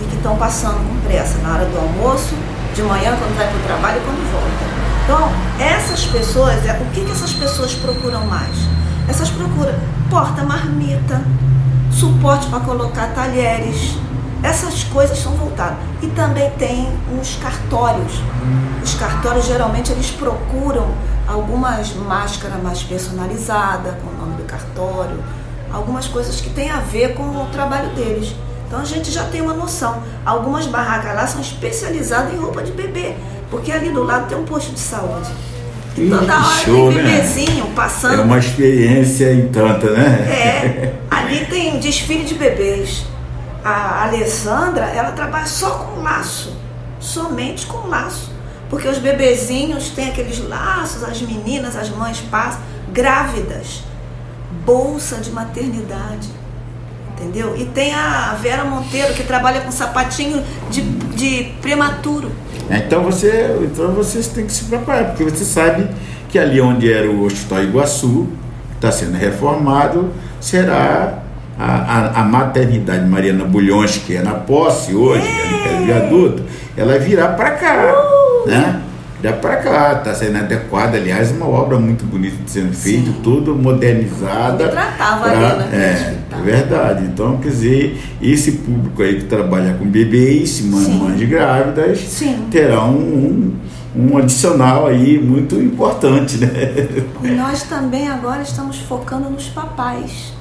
e 0.00 0.06
que 0.08 0.16
estão 0.16 0.36
passando 0.36 0.76
com 0.76 1.08
pressa 1.08 1.38
na 1.38 1.54
hora 1.54 1.66
do 1.66 1.78
almoço, 1.78 2.34
de 2.74 2.82
manhã, 2.82 3.16
quando 3.18 3.36
vai 3.36 3.46
para 3.46 3.56
o 3.56 3.62
trabalho 3.62 4.00
e 4.00 4.04
quando 4.04 4.32
volta. 4.32 4.80
Então, 5.04 5.28
essas 5.58 6.06
pessoas, 6.06 6.64
é, 6.66 6.72
o 6.80 6.90
que, 6.92 7.04
que 7.04 7.12
essas 7.12 7.32
pessoas 7.32 7.74
procuram 7.74 8.24
mais? 8.26 8.56
Essas 9.08 9.30
procuram 9.30 9.74
porta-marmita, 10.08 11.22
suporte 11.90 12.46
para 12.46 12.60
colocar 12.60 13.08
talheres, 13.08 13.96
essas 14.42 14.84
coisas 14.84 15.18
são 15.18 15.32
voltadas. 15.32 15.76
E 16.02 16.06
também 16.08 16.50
tem 16.58 16.88
os 17.20 17.36
cartórios. 17.36 18.22
Os 18.82 18.94
cartórios 18.94 19.46
geralmente 19.46 19.92
eles 19.92 20.10
procuram 20.10 20.88
algumas 21.26 21.92
máscaras 21.94 22.62
mais 22.62 22.82
personalizadas, 22.82 23.94
com 24.02 24.08
o 24.08 24.26
nome 24.26 24.36
do 24.36 24.44
cartório, 24.44 25.22
algumas 25.72 26.06
coisas 26.06 26.40
que 26.40 26.50
têm 26.50 26.70
a 26.70 26.80
ver 26.80 27.14
com 27.14 27.22
o 27.22 27.46
trabalho 27.52 27.90
deles. 27.90 28.34
Então 28.66 28.80
a 28.80 28.84
gente 28.84 29.10
já 29.10 29.24
tem 29.24 29.40
uma 29.40 29.54
noção. 29.54 30.02
Algumas 30.24 30.66
barracas 30.66 31.14
lá 31.14 31.26
são 31.26 31.40
especializadas 31.40 32.32
em 32.32 32.36
roupa 32.36 32.62
de 32.62 32.72
bebê, 32.72 33.16
porque 33.50 33.72
ali 33.72 33.90
do 33.90 34.04
lado 34.04 34.28
tem 34.28 34.38
um 34.38 34.44
posto 34.44 34.72
de 34.72 34.80
saúde. 34.80 35.30
E 35.96 36.08
toda 36.08 36.34
hora 36.34 36.64
show, 36.64 36.92
tem 36.92 37.02
né? 37.02 37.10
bebezinho 37.10 37.64
né? 37.64 37.72
passando. 37.74 38.20
É 38.20 38.22
uma 38.22 38.38
experiência 38.38 39.32
em 39.32 39.48
tanta, 39.48 39.90
né? 39.90 40.28
É. 40.30 40.94
Ali 41.10 41.44
tem 41.46 41.78
desfile 41.80 42.24
de 42.24 42.34
bebês. 42.34 43.04
A 43.64 44.04
Alessandra, 44.04 44.84
ela 44.86 45.12
trabalha 45.12 45.46
só 45.46 45.70
com 45.70 46.02
laço. 46.02 46.56
Somente 47.00 47.66
com 47.66 47.88
laço. 47.88 48.30
Porque 48.68 48.86
os 48.86 48.98
bebezinhos 48.98 49.90
têm 49.90 50.10
aqueles 50.10 50.38
laços, 50.48 51.02
as 51.02 51.20
meninas, 51.20 51.74
as 51.74 51.90
mães 51.90 52.20
passam, 52.30 52.60
grávidas. 52.92 53.82
Bolsa 54.70 55.16
de 55.16 55.32
maternidade 55.32 56.28
entendeu? 57.18 57.54
E 57.56 57.66
tem 57.66 57.92
a 57.92 58.34
Vera 58.40 58.64
Monteiro 58.64 59.12
que 59.12 59.24
trabalha 59.24 59.60
com 59.60 59.70
sapatinho 59.70 60.42
de, 60.70 60.80
de 60.80 61.52
prematuro. 61.60 62.30
É, 62.70 62.78
então 62.78 63.02
você, 63.02 63.58
então 63.62 63.92
vocês 63.92 64.28
têm 64.28 64.46
que 64.46 64.52
se 64.52 64.64
preparar, 64.64 65.08
porque 65.08 65.24
você 65.24 65.44
sabe 65.44 65.86
que 66.30 66.38
ali 66.38 66.60
onde 66.60 66.90
era 66.90 67.10
o 67.10 67.24
Hospital 67.24 67.64
Iguaçu, 67.64 68.28
está 68.74 68.90
sendo 68.90 69.18
reformado, 69.18 70.10
será 70.40 71.18
a, 71.58 71.66
a, 71.66 72.20
a, 72.20 72.24
maternidade 72.24 73.06
Mariana 73.06 73.44
Bulhões, 73.44 73.98
que 73.98 74.16
é 74.16 74.22
na 74.22 74.32
posse 74.32 74.94
hoje, 74.94 75.26
é. 75.26 75.68
é 75.68 75.78
no 75.78 75.84
viaduto, 75.84 76.42
ela 76.74 76.98
virá 76.98 77.28
para 77.28 77.50
cá, 77.50 77.92
uh! 77.92 78.48
né? 78.48 78.80
Já 79.22 79.32
para 79.34 79.56
cá, 79.56 79.92
está 79.92 80.14
sendo 80.14 80.38
adequada, 80.38 80.96
aliás, 80.96 81.30
uma 81.30 81.46
obra 81.46 81.78
muito 81.78 82.04
bonita 82.06 82.36
sendo 82.46 82.72
feita, 82.72 83.10
tudo 83.22 83.54
modernizada. 83.54 84.68
tratava 84.68 85.30
pra, 85.30 85.50
ali, 85.50 85.58
né? 85.58 86.16
É, 86.30 86.34
é 86.34 86.42
verdade. 86.42 87.04
Então, 87.04 87.36
quer 87.36 87.48
dizer, 87.50 88.00
esse 88.22 88.52
público 88.52 89.02
aí 89.02 89.16
que 89.16 89.24
trabalha 89.24 89.74
com 89.74 89.84
bebês, 89.84 90.60
mães 90.62 91.28
grávidas, 91.28 91.98
Sim. 92.00 92.46
terá 92.50 92.82
um, 92.84 92.96
um, 92.96 93.56
um 93.94 94.16
adicional 94.16 94.86
aí 94.86 95.18
muito 95.18 95.56
importante, 95.56 96.38
né? 96.38 96.48
E 97.22 97.28
nós 97.28 97.62
também 97.64 98.08
agora 98.08 98.40
estamos 98.42 98.78
focando 98.78 99.28
nos 99.28 99.48
papais, 99.48 100.32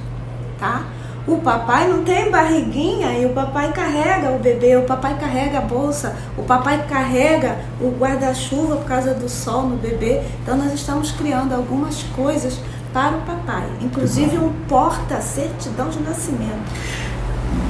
tá? 0.57 0.83
O 1.29 1.37
papai 1.37 1.87
não 1.87 2.03
tem 2.03 2.31
barriguinha 2.31 3.11
e 3.11 3.23
o 3.23 3.29
papai 3.29 3.71
carrega 3.71 4.31
o 4.31 4.39
bebê, 4.39 4.75
o 4.77 4.81
papai 4.81 5.15
carrega 5.19 5.59
a 5.59 5.61
bolsa, 5.61 6.15
o 6.35 6.41
papai 6.41 6.83
carrega 6.89 7.59
o 7.79 7.91
guarda-chuva 7.91 8.77
por 8.77 8.85
causa 8.85 9.13
do 9.13 9.29
sol 9.29 9.61
no 9.61 9.77
bebê. 9.77 10.21
Então 10.41 10.57
nós 10.57 10.73
estamos 10.73 11.11
criando 11.11 11.53
algumas 11.53 12.01
coisas 12.15 12.59
para 12.91 13.15
o 13.15 13.21
papai, 13.21 13.67
inclusive 13.79 14.39
um 14.39 14.51
porta-certidão 14.67 15.89
de 15.89 15.99
nascimento. 15.99 16.73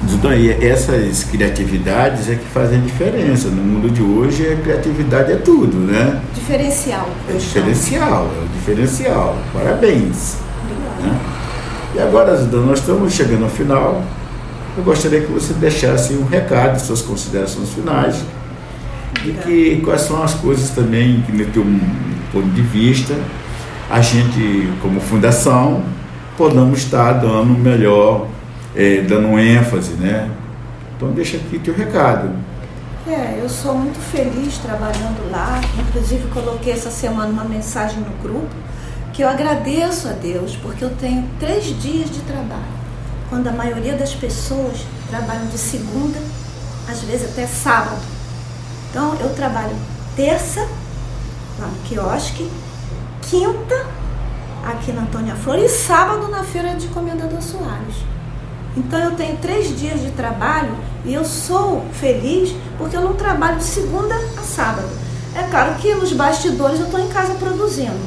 Então, 0.10 0.32
essas 0.32 1.26
criatividades 1.26 2.30
é 2.30 2.36
que 2.36 2.46
fazem 2.46 2.80
diferença. 2.80 3.50
No 3.50 3.62
mundo 3.62 3.92
de 3.92 4.02
hoje, 4.02 4.54
a 4.54 4.56
criatividade 4.56 5.34
é 5.34 5.36
tudo, 5.36 5.78
né? 5.80 6.22
Diferencial. 6.34 7.10
É 7.30 7.34
diferencial, 7.34 8.32
é 8.38 8.46
o 8.46 8.48
diferencial. 8.48 9.38
Parabéns. 9.54 10.38
Obrigada. 10.64 11.14
Né? 11.14 11.29
E 11.96 12.00
agora, 12.00 12.36
Zilda, 12.36 12.58
nós 12.58 12.80
estamos 12.80 13.14
chegando 13.14 13.44
ao 13.44 13.50
final. 13.50 14.04
Eu 14.78 14.84
gostaria 14.84 15.22
que 15.22 15.32
você 15.32 15.54
deixasse 15.54 16.14
um 16.14 16.24
recado, 16.24 16.80
suas 16.80 17.02
considerações 17.02 17.70
finais, 17.70 18.24
e 19.26 19.32
que 19.32 19.82
quais 19.84 20.02
são 20.02 20.22
as 20.22 20.36
coisas 20.36 20.70
também 20.70 21.22
que, 21.24 21.32
no 21.32 21.46
teu 21.46 21.66
ponto 22.32 22.50
de 22.50 22.62
vista, 22.62 23.16
a 23.90 24.02
gente, 24.02 24.70
como 24.82 25.02
fundação, 25.02 25.84
podemos 26.38 26.80
estar 26.80 27.14
dando 27.14 27.58
melhor, 27.58 28.28
é, 28.76 29.02
dando 29.02 29.40
ênfase, 29.40 29.94
né? 29.94 30.30
Então 30.96 31.12
deixa 31.12 31.38
aqui 31.38 31.58
teu 31.58 31.74
recado. 31.74 32.30
É, 33.08 33.40
eu 33.42 33.50
sou 33.50 33.74
muito 33.74 34.00
feliz 34.00 34.60
trabalhando 34.60 35.32
lá. 35.32 35.60
Inclusive 35.80 36.28
coloquei 36.28 36.74
essa 36.74 36.92
semana 36.92 37.30
uma 37.30 37.46
mensagem 37.46 38.00
no 38.00 38.12
grupo 38.22 38.48
que 39.20 39.24
eu 39.24 39.28
agradeço 39.28 40.08
a 40.08 40.14
Deus 40.14 40.56
porque 40.56 40.82
eu 40.82 40.92
tenho 40.92 41.30
três 41.42 41.66
dias 41.82 42.10
de 42.10 42.22
trabalho, 42.22 42.72
quando 43.30 43.48
a 43.48 43.52
maioria 43.52 43.98
das 43.98 44.16
pessoas 44.16 44.78
trabalham 45.10 45.46
de 45.48 45.58
segunda, 45.58 46.18
às 46.88 47.02
vezes 47.02 47.30
até 47.30 47.46
sábado. 47.46 48.02
Então 48.90 49.16
eu 49.16 49.36
trabalho 49.36 49.76
terça 50.16 50.66
lá 51.60 51.68
no 51.68 51.76
quiosque, 51.80 52.50
quinta 53.24 53.86
aqui 54.66 54.94
na 54.94 55.02
Antônia 55.02 55.36
Flor 55.36 55.60
e 55.60 55.68
sábado 55.68 56.30
na 56.30 56.42
feira 56.46 56.76
de 56.76 56.88
Comendador 56.88 57.42
Soares. 57.42 57.98
Então 58.78 59.00
eu 59.00 59.18
tenho 59.18 59.36
três 59.40 59.78
dias 59.78 60.00
de 60.00 60.12
trabalho 60.12 60.78
e 61.04 61.14
eu 61.14 61.26
sou 61.26 61.84
feliz 61.92 62.56
porque 62.78 62.96
eu 62.96 63.02
não 63.02 63.16
trabalho 63.16 63.58
de 63.58 63.66
segunda 63.66 64.16
a 64.16 64.44
sábado. 64.44 64.88
É 65.36 65.44
claro 65.52 65.76
que 65.76 65.94
nos 65.94 66.14
bastidores 66.14 66.80
eu 66.80 66.86
estou 66.86 67.02
em 67.02 67.10
casa 67.10 67.34
produzindo, 67.34 68.00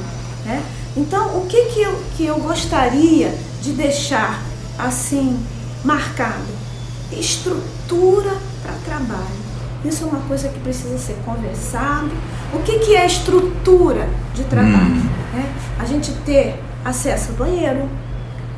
né? 0.46 0.62
Então, 0.96 1.38
o 1.38 1.46
que, 1.46 1.66
que, 1.66 1.80
eu, 1.80 2.02
que 2.16 2.26
eu 2.26 2.38
gostaria 2.38 3.34
de 3.62 3.72
deixar 3.72 4.42
assim 4.78 5.38
marcado? 5.84 6.62
Estrutura 7.10 8.32
para 8.62 8.72
trabalho. 8.84 9.42
Isso 9.84 10.04
é 10.04 10.06
uma 10.06 10.20
coisa 10.20 10.48
que 10.48 10.60
precisa 10.60 10.96
ser 10.98 11.16
conversado. 11.24 12.10
O 12.52 12.62
que, 12.62 12.78
que 12.78 12.94
é 12.94 13.06
estrutura 13.06 14.08
de 14.34 14.44
trabalho? 14.44 14.94
Hum. 14.94 15.08
É 15.34 15.82
a 15.82 15.84
gente 15.84 16.12
ter 16.24 16.62
acesso 16.84 17.30
ao 17.30 17.36
banheiro, 17.36 17.88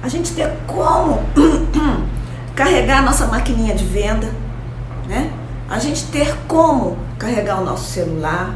a 0.03 0.09
gente 0.09 0.33
ter 0.33 0.53
como 0.66 1.23
carregar 2.55 2.99
a 2.99 3.03
nossa 3.03 3.27
maquininha 3.27 3.75
de 3.75 3.85
venda, 3.85 4.31
né? 5.09 5.33
a 5.68 5.79
gente 5.79 6.05
ter 6.07 6.37
como 6.47 6.97
carregar 7.18 7.61
o 7.61 7.64
nosso 7.64 7.90
celular, 7.90 8.55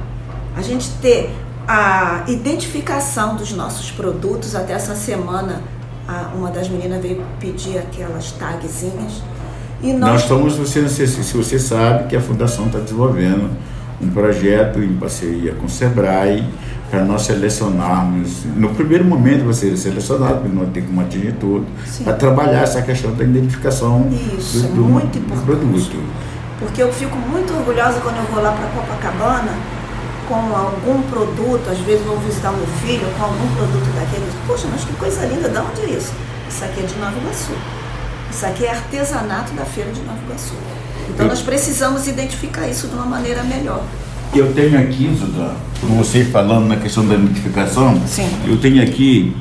a 0.57 0.63
gente 0.63 0.91
ter 1.01 1.35
a 1.69 2.25
identificação 2.27 3.37
dos 3.37 3.53
nossos 3.53 3.91
produtos. 3.91 4.55
Até 4.55 4.73
essa 4.73 4.95
semana, 4.95 5.61
uma 6.35 6.51
das 6.51 6.67
meninas 6.71 7.03
veio 7.03 7.23
pedir 7.39 7.77
aquelas 7.77 8.33
tagzinhas. 8.33 9.23
E 9.83 9.93
nós, 9.93 10.11
nós 10.11 10.23
estamos, 10.23 10.57
você, 10.57 10.89
se, 10.89 11.07
se 11.07 11.37
você 11.37 11.59
sabe 11.59 12.09
que 12.09 12.17
a 12.17 12.21
Fundação 12.21 12.67
está 12.67 12.79
desenvolvendo 12.79 13.51
um 14.01 14.09
projeto 14.09 14.83
em 14.83 14.95
parceria 14.95 15.53
com 15.55 15.67
o 15.67 15.69
Sebrae 15.69 16.49
para 16.91 17.05
nós 17.05 17.23
selecionarmos, 17.23 18.45
no 18.57 18.71
primeiro 18.71 19.05
momento 19.05 19.45
você 19.45 19.71
ser 19.71 19.77
selecionado, 19.77 20.41
porque 20.41 20.57
não 20.57 20.67
tem 20.67 20.83
como 20.83 21.03
atingir 21.03 21.35
tudo, 21.39 21.67
para 22.03 22.15
trabalhar 22.15 22.63
essa 22.63 22.81
questão 22.81 23.15
da 23.15 23.23
identificação 23.23 24.09
Isso, 24.39 24.61
do, 24.69 24.77
do, 24.77 24.85
muito 24.85 25.19
do 25.19 25.45
produto. 25.45 25.97
Porque 26.59 26.83
eu 26.83 26.91
fico 26.91 27.17
muito 27.17 27.53
orgulhosa 27.53 28.01
quando 28.01 28.17
eu 28.17 28.25
vou 28.33 28.43
lá 28.43 28.53
para 28.53 28.67
Copacabana 28.69 29.78
com 30.29 30.35
algum 30.35 31.03
produto, 31.03 31.71
às 31.71 31.79
vezes 31.79 32.05
vou 32.05 32.19
visitar 32.19 32.53
meu 32.53 32.67
filho 32.83 33.07
com 33.17 33.25
algum 33.25 33.55
produto 33.57 33.87
daquele, 33.95 34.31
poxa, 34.47 34.69
mas 34.71 34.85
que 34.85 34.93
coisa 34.93 35.25
linda, 35.25 35.49
de 35.49 35.59
onde 35.59 35.81
é 35.81 35.97
isso? 35.97 36.13
Isso 36.49 36.65
aqui 36.65 36.81
é 36.81 36.87
de 36.87 36.95
Nova 36.97 37.17
Iguaçu. 37.19 37.53
Isso 38.31 38.47
aqui 38.47 38.65
é 38.67 38.71
artesanato 38.71 39.53
da 39.55 39.65
feira 39.65 39.91
de 39.91 40.01
Nova 40.03 40.19
Iguaçu. 40.27 40.55
Então 41.09 41.27
nós 41.27 41.41
precisamos 41.41 42.07
identificar 42.07 42.69
isso 42.69 42.87
de 42.89 42.95
uma 42.95 43.07
maneira 43.07 43.43
melhor. 43.43 43.83
Eu 44.35 44.53
tenho 44.53 44.79
aqui, 44.79 45.11
Zuda, 45.19 45.53
você 45.83 46.23
falando 46.25 46.69
na 46.69 46.77
questão 46.77 47.07
da 47.07 47.15
identificação, 47.15 47.99
Sim. 48.07 48.29
eu 48.47 48.59
tenho 48.59 48.83
aqui 48.83 49.35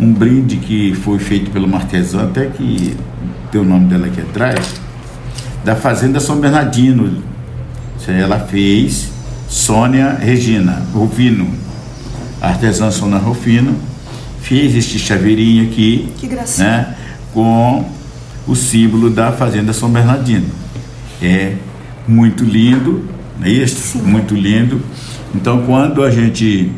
um 0.00 0.12
brinde 0.12 0.56
que 0.56 0.92
foi 0.94 1.20
feito 1.20 1.52
pelo 1.52 1.66
uma 1.66 1.78
artesã, 1.78 2.24
até 2.24 2.46
que 2.46 2.96
tem 3.52 3.60
o 3.60 3.64
nome 3.64 3.86
dela 3.86 4.06
aqui 4.06 4.20
atrás, 4.20 4.74
da 5.64 5.76
Fazenda 5.76 6.18
São 6.18 6.40
Bernardino. 6.40 7.22
Ela 8.08 8.40
fez 8.40 9.11
Sônia 9.52 10.16
Regina 10.18 10.82
Rufino, 10.94 11.46
artesã 12.40 12.90
Sônia 12.90 13.18
Rufino, 13.18 13.76
fez 14.40 14.74
este 14.74 14.98
chaveirinho 14.98 15.64
aqui, 15.70 16.10
que 16.16 16.26
gracinha. 16.26 16.66
né, 16.66 16.94
com 17.34 17.84
o 18.48 18.56
símbolo 18.56 19.10
da 19.10 19.30
Fazenda 19.30 19.74
São 19.74 19.90
Bernardino. 19.90 20.46
É 21.20 21.52
muito 22.08 22.42
lindo, 22.44 23.04
não 23.38 23.46
é 23.46 23.50
isso? 23.50 23.98
Sim. 23.98 24.02
Muito 24.02 24.34
lindo. 24.34 24.80
Então, 25.34 25.62
quando 25.66 26.02
a 26.02 26.10
gente, 26.10 26.72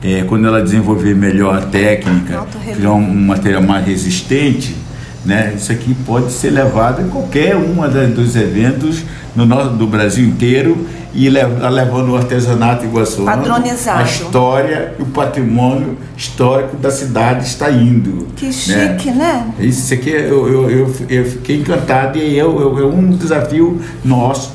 é, 0.00 0.22
quando 0.22 0.46
ela 0.46 0.62
desenvolver 0.62 1.16
melhor 1.16 1.58
a 1.58 1.62
técnica, 1.62 2.46
criar 2.76 2.92
um, 2.92 3.10
um 3.10 3.26
material 3.26 3.60
mais 3.60 3.84
resistente, 3.84 4.76
Né? 5.24 5.52
Isso 5.54 5.70
aqui 5.70 5.94
pode 6.06 6.32
ser 6.32 6.50
levado 6.50 7.02
em 7.02 7.08
qualquer 7.08 7.54
um 7.56 7.76
dos 8.14 8.36
eventos 8.36 9.04
no 9.36 9.44
nosso, 9.44 9.70
do 9.70 9.86
Brasil 9.86 10.26
inteiro 10.26 10.86
e 11.12 11.28
levando 11.28 12.12
o 12.12 12.16
artesanato 12.16 12.84
Iguaçu. 12.84 13.24
Patronizado. 13.24 14.00
A 14.00 14.02
história 14.02 14.94
e 14.98 15.02
o 15.02 15.06
patrimônio 15.06 15.98
histórico 16.16 16.76
da 16.76 16.90
cidade 16.90 17.44
está 17.44 17.70
indo. 17.70 18.28
Que 18.36 18.46
né? 18.46 18.52
chique, 18.52 19.10
né? 19.10 19.52
né? 19.58 19.66
Isso 19.66 19.92
aqui 19.92 20.10
eu, 20.10 20.48
eu, 20.48 20.70
eu, 20.70 20.94
eu 21.08 21.24
fiquei 21.24 21.56
encantado 21.56 22.16
e 22.16 22.38
é, 22.38 22.40
é, 22.40 22.42
é 22.42 22.44
um 22.44 23.10
desafio 23.10 23.80
nosso 24.04 24.52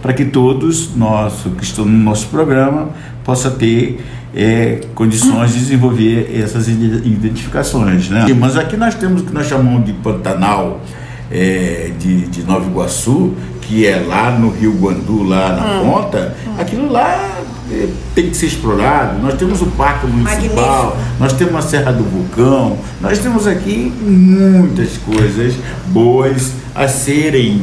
para 0.00 0.12
que 0.12 0.24
todos 0.24 0.94
nós 0.94 1.32
que 1.58 1.64
estão 1.64 1.84
no 1.84 1.98
nosso 1.98 2.28
programa 2.28 2.90
possa 3.24 3.50
ter 3.50 4.04
é, 4.36 4.80
condições 4.94 5.54
de 5.54 5.60
desenvolver 5.60 6.38
essas 6.38 6.68
identificações. 6.68 8.10
Né? 8.10 8.26
Mas 8.38 8.54
aqui 8.56 8.76
nós 8.76 8.94
temos 8.94 9.22
o 9.22 9.24
que 9.24 9.32
nós 9.32 9.46
chamamos 9.46 9.86
de 9.86 9.94
Pantanal 9.94 10.82
é, 11.30 11.90
de, 11.98 12.26
de 12.26 12.42
Nova 12.42 12.68
Iguaçu, 12.70 13.32
que 13.62 13.86
é 13.86 13.96
lá 13.96 14.30
no 14.30 14.50
Rio 14.50 14.72
Guandu, 14.72 15.22
lá 15.22 15.56
na 15.56 15.80
hum. 15.80 15.90
ponta, 15.90 16.36
aquilo 16.58 16.92
lá 16.92 17.40
é, 17.72 17.88
tem 18.14 18.28
que 18.28 18.36
ser 18.36 18.46
explorado. 18.46 19.18
Nós 19.20 19.34
temos 19.34 19.62
o 19.62 19.66
Parque 19.68 20.06
Municipal, 20.06 20.84
Magnífico. 20.84 21.14
nós 21.18 21.32
temos 21.32 21.56
a 21.56 21.62
Serra 21.62 21.92
do 21.92 22.04
Vulcão, 22.04 22.76
nós 23.00 23.18
temos 23.18 23.46
aqui 23.46 23.90
muitas 24.02 24.98
coisas 24.98 25.54
boas 25.86 26.52
a 26.74 26.86
serem 26.86 27.62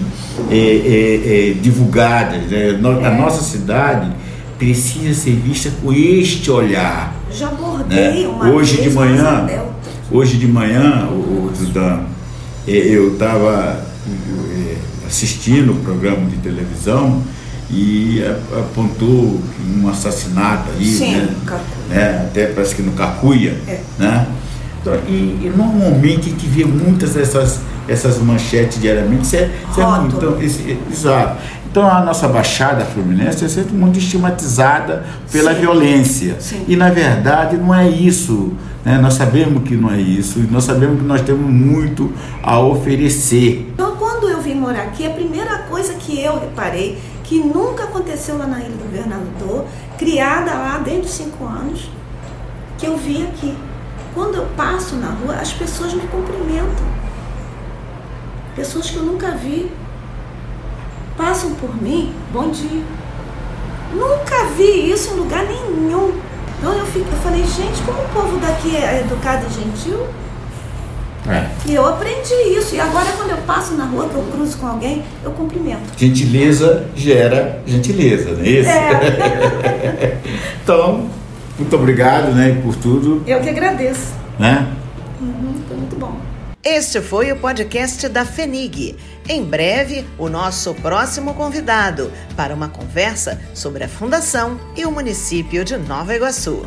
é, 0.50 0.56
é, 0.56 1.52
é 1.52 1.54
divulgadas. 1.54 2.42
Né? 2.50 2.80
A 2.84 3.08
é. 3.08 3.18
nossa 3.18 3.44
cidade 3.44 4.12
precisa 4.58 5.13
ser 5.13 5.36
vista 5.36 5.72
com 5.82 5.92
este 5.92 6.50
olhar. 6.50 7.16
Já 7.32 7.48
bordei 7.48 8.24
né? 8.24 8.28
uma 8.28 8.50
hoje 8.50 8.82
de 8.82 8.89
manhã, 8.89 9.48
hoje 10.12 10.38
de 10.38 10.48
manhã, 10.48 11.08
o, 11.10 11.52
o 11.52 11.54
eu 12.68 13.13
estava 13.13 13.86
assistindo 15.08 15.74
o 15.74 15.76
programa 15.76 16.30
de 16.30 16.38
televisão 16.38 17.22
e 17.70 18.24
apontou 18.58 19.42
um 19.76 19.88
assassinato 19.89 20.70
aí, 20.78 20.86
Sim, 20.86 21.16
né? 21.16 21.36
né? 21.89 22.26
Até 22.30 22.48
parece 22.48 22.76
que 22.76 22.82
no 22.82 22.92
Cacuia, 22.94 23.58
é. 23.68 23.82
né? 23.98 24.28
Então, 24.82 24.94
e, 25.08 25.12
e, 25.12 25.54
normalmente 25.56 26.28
a 26.28 26.32
gente 26.32 26.46
vê 26.46 26.66
muitas 26.66 27.13
dessas 27.13 27.62
essas 27.88 28.18
manchetes 28.20 28.80
diariamente. 28.80 29.24
Isso 29.24 29.36
é, 29.36 29.50
isso 29.70 29.82
é 29.82 30.00
muito, 30.00 30.16
então, 30.18 30.42
esse, 30.42 30.78
exato. 30.92 31.42
Então 31.74 31.90
a 31.90 32.02
nossa 32.02 32.28
Baixada 32.28 32.86
Fluminense 32.86 33.44
é 33.44 33.50
sempre 33.50 33.74
muito 33.74 33.98
estigmatizada 33.98 35.04
pela 35.32 35.56
Sim. 35.56 35.62
violência. 35.62 36.40
Sim. 36.40 36.66
E 36.68 36.76
na 36.76 36.92
verdade 36.92 37.58
não 37.58 37.74
é 37.74 37.90
isso. 37.90 38.54
Né? 38.86 39.00
Nós 39.00 39.16
sabemos 39.16 39.68
que 39.68 39.76
não 39.76 39.92
é 39.92 40.00
isso. 40.00 40.38
Nós 40.52 40.66
sabemos 40.66 41.00
que 41.00 41.04
nós 41.04 41.22
temos 41.22 41.50
muito 41.50 42.14
a 42.44 42.60
oferecer. 42.60 43.72
Então 43.74 43.96
quando 43.96 44.30
eu 44.30 44.40
vim 44.40 44.54
morar 44.54 44.84
aqui, 44.84 45.04
a 45.04 45.10
primeira 45.10 45.64
coisa 45.68 45.96
que 45.96 46.22
eu 46.22 46.40
reparei, 46.40 47.00
que 47.24 47.40
nunca 47.40 47.86
aconteceu 47.86 48.38
lá 48.38 48.46
na 48.46 48.60
Ilha 48.60 48.70
do 48.70 48.84
Governador, 48.84 49.66
criada 49.98 50.52
lá 50.52 50.78
desde 50.78 51.08
os 51.08 51.12
cinco 51.12 51.44
anos, 51.44 51.90
que 52.78 52.86
eu 52.86 52.96
vi 52.98 53.24
aqui. 53.24 53.52
Quando 54.14 54.36
eu 54.36 54.46
passo 54.56 54.96
na 54.98 55.10
rua, 55.10 55.38
as 55.42 55.52
pessoas 55.52 55.92
me 55.92 56.02
cumprimentam. 56.02 56.86
Pessoas 58.56 58.92
que 58.92 58.98
eu 58.98 59.04
nunca 59.04 59.32
vi 59.32 59.72
passam 61.17 61.52
por 61.56 61.82
mim, 61.82 62.13
bom 62.32 62.49
dia. 62.49 62.82
Nunca 63.93 64.45
vi 64.58 64.91
isso 64.91 65.13
em 65.13 65.17
lugar 65.17 65.43
nenhum. 65.45 66.13
Então 66.58 66.73
eu, 66.78 66.86
fico, 66.86 67.10
eu 67.12 67.17
falei, 67.19 67.43
gente, 67.43 67.82
como 67.86 67.99
o 68.02 68.10
povo 68.10 68.38
daqui 68.38 68.76
é 68.76 69.02
educado 69.02 69.45
e 69.49 69.54
gentil? 69.54 70.08
É. 71.30 71.47
E 71.65 71.76
eu 71.76 71.86
aprendi 71.86 72.34
isso. 72.58 72.76
E 72.76 72.80
agora 72.80 73.06
quando 73.17 73.32
eu 73.32 73.38
passo 73.45 73.76
na 73.76 73.86
rua, 73.86 74.10
que 74.10 74.15
eu 74.15 74.23
cruzo 74.32 74.58
com 74.58 74.67
alguém, 74.67 75.04
eu 75.23 75.32
cumprimento. 75.32 75.97
Gentileza 75.97 76.88
gera 76.95 77.62
gentileza, 77.65 78.32
não 78.32 78.41
é 78.41 78.49
isso? 78.49 78.69
É. 78.69 80.17
então, 80.63 81.10
muito 81.58 81.76
obrigado 81.76 82.34
né, 82.34 82.60
por 82.63 82.76
tudo. 82.76 83.23
Eu 83.28 83.39
que 83.39 83.49
agradeço. 83.49 84.13
Né? 84.39 84.67
Uhum, 85.21 85.56
foi 85.67 85.78
muito 85.78 85.95
bom. 85.97 86.13
Este 86.65 87.02
foi 87.02 87.30
o 87.30 87.36
podcast 87.36 88.08
da 88.08 88.23
FENIG. 88.23 88.95
Em 89.28 89.43
breve, 89.43 90.06
o 90.17 90.30
nosso 90.30 90.73
próximo 90.76 91.34
convidado 91.34 92.10
para 92.38 92.56
uma 92.56 92.69
conversa 92.69 93.38
sobre 93.54 93.84
a 93.84 93.89
Fundação 93.89 94.58
e 94.73 94.86
o 94.86 94.91
município 94.91 95.65
de 95.65 95.76
Nova 95.76 96.15
Iguaçu. 96.15 96.65